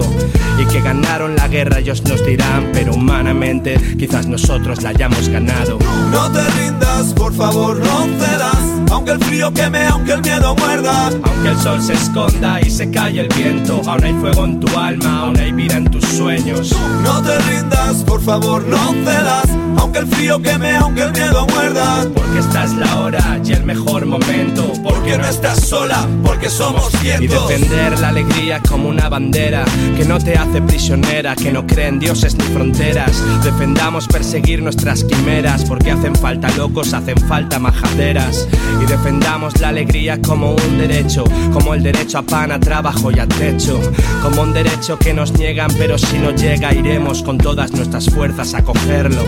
y 0.60 0.66
que 0.66 0.82
ganaron 0.82 1.36
la 1.36 1.48
guerra 1.48 1.80
ellos 1.80 2.04
nos 2.04 2.26
dirán 2.26 2.70
pero 2.74 2.94
humanamente 2.94 3.80
quizás 3.98 4.28
nosotros 4.28 4.82
la 4.84 4.90
hayamos 4.90 5.30
ganado 5.30 5.80
No 6.12 6.32
te 6.32 6.42
rindas, 6.52 7.14
por 7.14 7.34
favor, 7.34 7.78
no 7.78 8.06
cedas. 8.20 8.58
Aunque 8.92 9.12
el 9.12 9.24
frío 9.24 9.54
queme, 9.54 9.86
aunque 9.88 10.14
el 10.14 10.22
miedo 10.22 10.56
muerda. 10.56 11.10
Aunque 11.24 11.50
el 11.50 11.58
sol 11.60 11.82
se 11.82 11.94
esconda 11.94 12.60
y 12.62 12.70
se 12.70 12.90
calle 12.92 13.22
el 13.22 13.28
viento, 13.30 13.82
aún 13.88 14.04
hay 14.04 14.14
fuego 14.14 14.46
en 14.46 14.60
tu 14.60 14.78
alma, 14.78 15.20
aún 15.22 15.38
hay 15.38 15.52
vida 15.52 15.78
en 15.78 15.86
tus 15.86 16.04
sueños. 16.06 16.74
No 17.04 17.22
te 17.22 17.38
rindas, 17.40 18.04
por 18.04 18.22
favor, 18.22 18.64
no 18.68 18.94
cedas. 19.04 19.46
Aunque 19.78 20.00
el 20.00 20.08
frío 20.08 20.42
queme, 20.42 20.76
aunque 20.78 21.04
el 21.04 21.12
miedo 21.12 21.46
muerda. 21.48 22.06
Porque 22.14 22.40
esta 22.40 22.64
es 22.64 22.74
la 22.74 23.00
hora 23.00 23.40
y 23.44 23.52
el 23.52 23.64
mejor 23.66 24.06
momento. 24.06 24.72
Porque 24.84 25.18
no 25.18 25.26
estás 25.28 25.60
sola, 25.68 26.08
porque 26.24 26.50
somos 26.50 26.94
Y 26.96 26.98
cientos. 26.98 27.48
defender 27.48 28.00
la 28.00 28.10
alegría 28.10 28.62
como 28.68 28.90
una 28.90 29.10
bandera 29.10 29.66
que 29.98 30.06
no 30.06 30.18
te 30.20 30.36
hace 30.38 30.62
prisionera, 30.62 31.36
que 31.36 31.52
no 31.52 31.66
cree 31.68 31.88
en 31.88 32.00
dioses 32.00 32.36
ni 32.36 32.44
fronteras. 32.46 33.22
Defendamos 33.44 34.08
perseguir 34.08 34.62
nuestras 34.64 35.04
quimeras, 35.04 35.66
porque 35.66 35.92
hacen 35.92 36.16
falta 36.16 36.50
locos, 36.58 36.94
hacen 36.94 37.18
falta 37.28 37.60
majaderas. 37.60 38.48
Y 38.82 38.86
defendamos 38.86 39.60
la 39.60 39.70
alegría 39.70 40.22
como 40.22 40.52
un 40.52 40.78
derecho, 40.78 41.05
como 41.54 41.76
el 41.76 41.84
derecho 41.84 42.18
a 42.18 42.24
pan, 42.24 42.52
a 42.52 42.60
trabajo 42.60 43.12
y 43.12 43.20
a 43.20 43.28
techo. 43.28 43.80
Como 44.24 44.42
un 44.42 44.54
derecho 44.54 44.98
que 44.98 45.14
nos 45.14 45.34
niegan, 45.34 45.70
pero 45.78 45.98
si 45.98 46.18
no 46.18 46.32
llega, 46.32 46.74
iremos 46.74 47.22
con 47.22 47.38
todas 47.38 47.72
nuestras 47.74 48.10
fuerzas 48.10 48.56
a 48.56 48.64
cogerlo. 48.64 49.22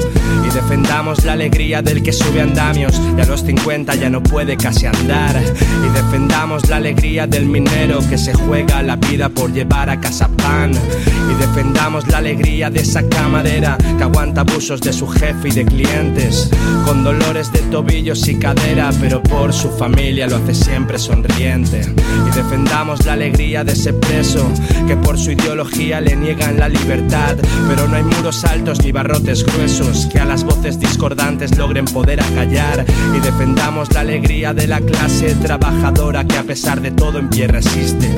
Y 0.43 0.53
defendamos 0.53 1.23
la 1.23 1.33
alegría 1.33 1.83
del 1.83 2.01
que 2.01 2.11
sube 2.11 2.41
andamios 2.41 2.99
y 3.15 3.21
a 3.21 3.25
los 3.25 3.43
50 3.43 3.93
ya 3.95 4.09
no 4.09 4.23
puede 4.23 4.57
casi 4.57 4.87
andar. 4.87 5.35
Y 5.39 5.89
defendamos 5.93 6.67
la 6.67 6.77
alegría 6.77 7.27
del 7.27 7.45
minero 7.45 7.99
que 8.09 8.17
se 8.17 8.33
juega 8.33 8.81
la 8.81 8.95
vida 8.95 9.29
por 9.29 9.53
llevar 9.53 9.91
a 9.91 9.99
casa 9.99 10.27
pan. 10.29 10.71
Y 10.71 11.33
defendamos 11.39 12.07
la 12.07 12.17
alegría 12.17 12.71
de 12.71 12.81
esa 12.81 13.07
camarera 13.07 13.77
que 13.97 14.03
aguanta 14.03 14.41
abusos 14.41 14.81
de 14.81 14.93
su 14.93 15.07
jefe 15.07 15.49
y 15.49 15.51
de 15.51 15.65
clientes. 15.65 16.49
Con 16.85 17.03
dolores 17.03 17.51
de 17.51 17.59
tobillos 17.71 18.27
y 18.27 18.39
cadera, 18.39 18.89
pero 18.99 19.21
por 19.21 19.53
su 19.53 19.69
familia 19.69 20.27
lo 20.27 20.37
hace 20.37 20.55
siempre 20.55 20.97
sonriente. 20.97 21.66
Y 21.73 22.35
defendamos 22.35 23.05
la 23.05 23.13
alegría 23.13 23.63
de 23.63 23.73
ese 23.73 23.93
preso 23.93 24.49
que 24.87 24.95
por 24.95 25.17
su 25.17 25.31
ideología 25.31 25.99
le 25.99 26.15
niegan 26.15 26.57
la 26.57 26.69
libertad. 26.69 27.35
Pero 27.67 27.87
no 27.87 27.95
hay 27.95 28.03
muros 28.03 28.45
altos 28.45 28.83
ni 28.83 28.91
barrotes 28.91 29.45
gruesos 29.45 30.07
que 30.07 30.19
a 30.19 30.25
las 30.25 30.43
voces 30.43 30.79
discordantes 30.79 31.57
logren 31.57 31.85
poder 31.85 32.21
acallar. 32.21 32.85
Y 33.15 33.19
defendamos 33.19 33.93
la 33.93 34.01
alegría 34.01 34.53
de 34.53 34.67
la 34.67 34.79
clase 34.79 35.35
trabajadora 35.35 36.25
que 36.25 36.37
a 36.37 36.43
pesar 36.43 36.81
de 36.81 36.91
todo 36.91 37.19
en 37.19 37.29
pie 37.29 37.47
resiste. 37.47 38.09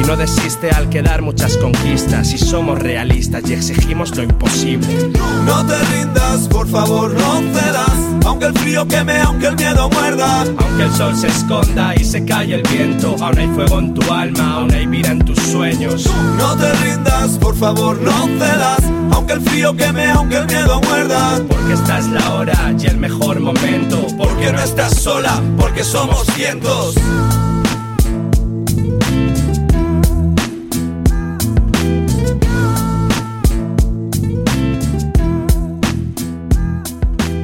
Y 0.00 0.06
no 0.06 0.16
desiste 0.16 0.70
al 0.70 0.88
quedar 0.88 1.22
muchas 1.22 1.56
conquistas. 1.56 2.32
Y 2.32 2.38
somos 2.38 2.78
realistas 2.78 3.42
y 3.48 3.54
exigimos 3.54 4.16
lo 4.16 4.22
imposible. 4.22 5.10
No 5.44 5.66
te 5.66 5.78
rindas, 5.96 6.48
por 6.48 6.68
favor, 6.68 7.12
no 7.12 7.40
cedas. 7.52 8.12
Aunque 8.24 8.46
el 8.46 8.58
frío 8.58 8.86
queme, 8.86 9.20
aunque 9.20 9.48
el 9.48 9.56
miedo 9.56 9.90
muerda. 9.90 10.42
Aunque 10.42 10.84
el 10.84 10.92
sol 10.92 11.16
se 11.16 11.28
esconda 11.28 11.94
y 11.96 12.04
se 12.04 12.24
calle 12.24 12.54
el 12.56 12.62
viento, 12.62 12.91
aún 13.00 13.38
hay 13.38 13.48
fuego 13.48 13.78
en 13.78 13.94
tu 13.94 14.12
alma, 14.12 14.54
aún 14.54 14.72
hay 14.72 14.86
vida 14.86 15.10
en 15.10 15.18
tus 15.20 15.38
sueños. 15.38 16.08
No 16.36 16.56
te 16.56 16.72
rindas, 16.74 17.38
por 17.38 17.56
favor, 17.56 18.00
no 18.00 18.26
cedas. 18.38 18.80
Aunque 19.12 19.34
el 19.34 19.40
frío 19.40 19.76
queme, 19.76 20.10
aunque 20.10 20.36
el 20.36 20.46
miedo 20.46 20.80
muerda. 20.82 21.40
Porque 21.48 21.72
esta 21.72 21.98
es 21.98 22.08
la 22.08 22.34
hora 22.34 22.74
y 22.78 22.86
el 22.86 22.98
mejor 22.98 23.40
momento. 23.40 24.06
Porque 24.16 24.52
no 24.52 24.60
estás 24.60 25.00
sola, 25.00 25.40
porque 25.58 25.84
somos 25.84 26.26
cientos. 26.34 26.94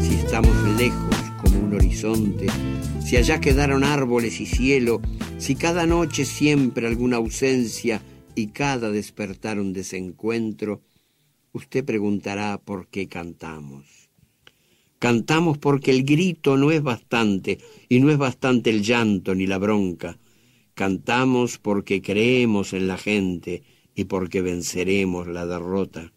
si 0.01 0.15
estamos 0.15 0.55
lejos 0.77 1.17
como 1.43 1.59
un 1.61 1.75
horizonte, 1.75 2.47
si 3.05 3.17
allá 3.17 3.41
quedaron 3.41 3.85
árboles 3.85 4.41
y 4.41 4.47
cielo, 4.47 5.01
si 5.39 5.55
cada 5.55 5.86
noche 5.86 6.24
siempre 6.24 6.86
alguna 6.86 7.16
ausencia 7.16 8.03
y 8.34 8.49
cada 8.49 8.91
despertar 8.91 9.59
un 9.59 9.72
desencuentro, 9.72 10.82
Usted 11.53 11.84
preguntará 11.84 12.59
por 12.59 12.89
qué 12.89 13.09
cantamos. 13.09 14.11
Cantamos 14.99 15.59
porque 15.59 15.91
el 15.91 16.05
grito 16.05 16.57
no 16.57 16.70
es 16.70 16.82
bastante 16.82 17.59
y 17.89 18.01
no 18.01 18.11
es 18.11 18.18
bastante 18.18 18.70
el 18.70 18.82
llanto 18.82 19.34
ni 19.34 19.47
la 19.47 19.59
bronca. 19.59 20.18
Cantamos 20.74 21.59
porque 21.59 22.03
creemos 22.03 22.74
en 22.74 22.86
la 22.86 22.99
gente 22.99 23.62
y 23.95 24.05
porque 24.05 24.43
venceremos 24.43 25.26
la 25.26 25.47
derrota. 25.47 26.12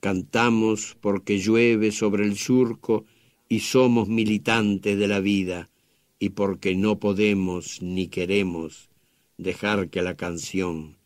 Cantamos 0.00 0.96
porque 1.00 1.38
llueve 1.38 1.90
sobre 1.90 2.24
el 2.24 2.36
surco 2.36 3.06
y 3.48 3.60
somos 3.60 4.08
militantes 4.08 4.98
de 4.98 5.08
la 5.08 5.20
vida 5.20 5.70
y 6.18 6.30
porque 6.30 6.74
no 6.74 6.98
podemos 6.98 7.82
ni 7.82 8.08
queremos 8.08 8.90
dejar 9.36 9.88
que 9.88 10.02
la 10.02 10.16
canción 10.16 10.96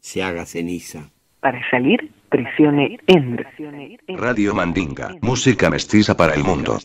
se 0.00 0.22
haga 0.22 0.46
ceniza. 0.46 1.10
Para 1.40 1.60
salir, 1.70 2.10
presione 2.28 2.98
Enter. 3.06 3.46
Radio 4.08 4.54
Mandinga, 4.54 5.16
música 5.22 5.70
mestiza 5.70 6.14
para 6.14 6.34
el 6.34 6.44
mundo. 6.44 6.78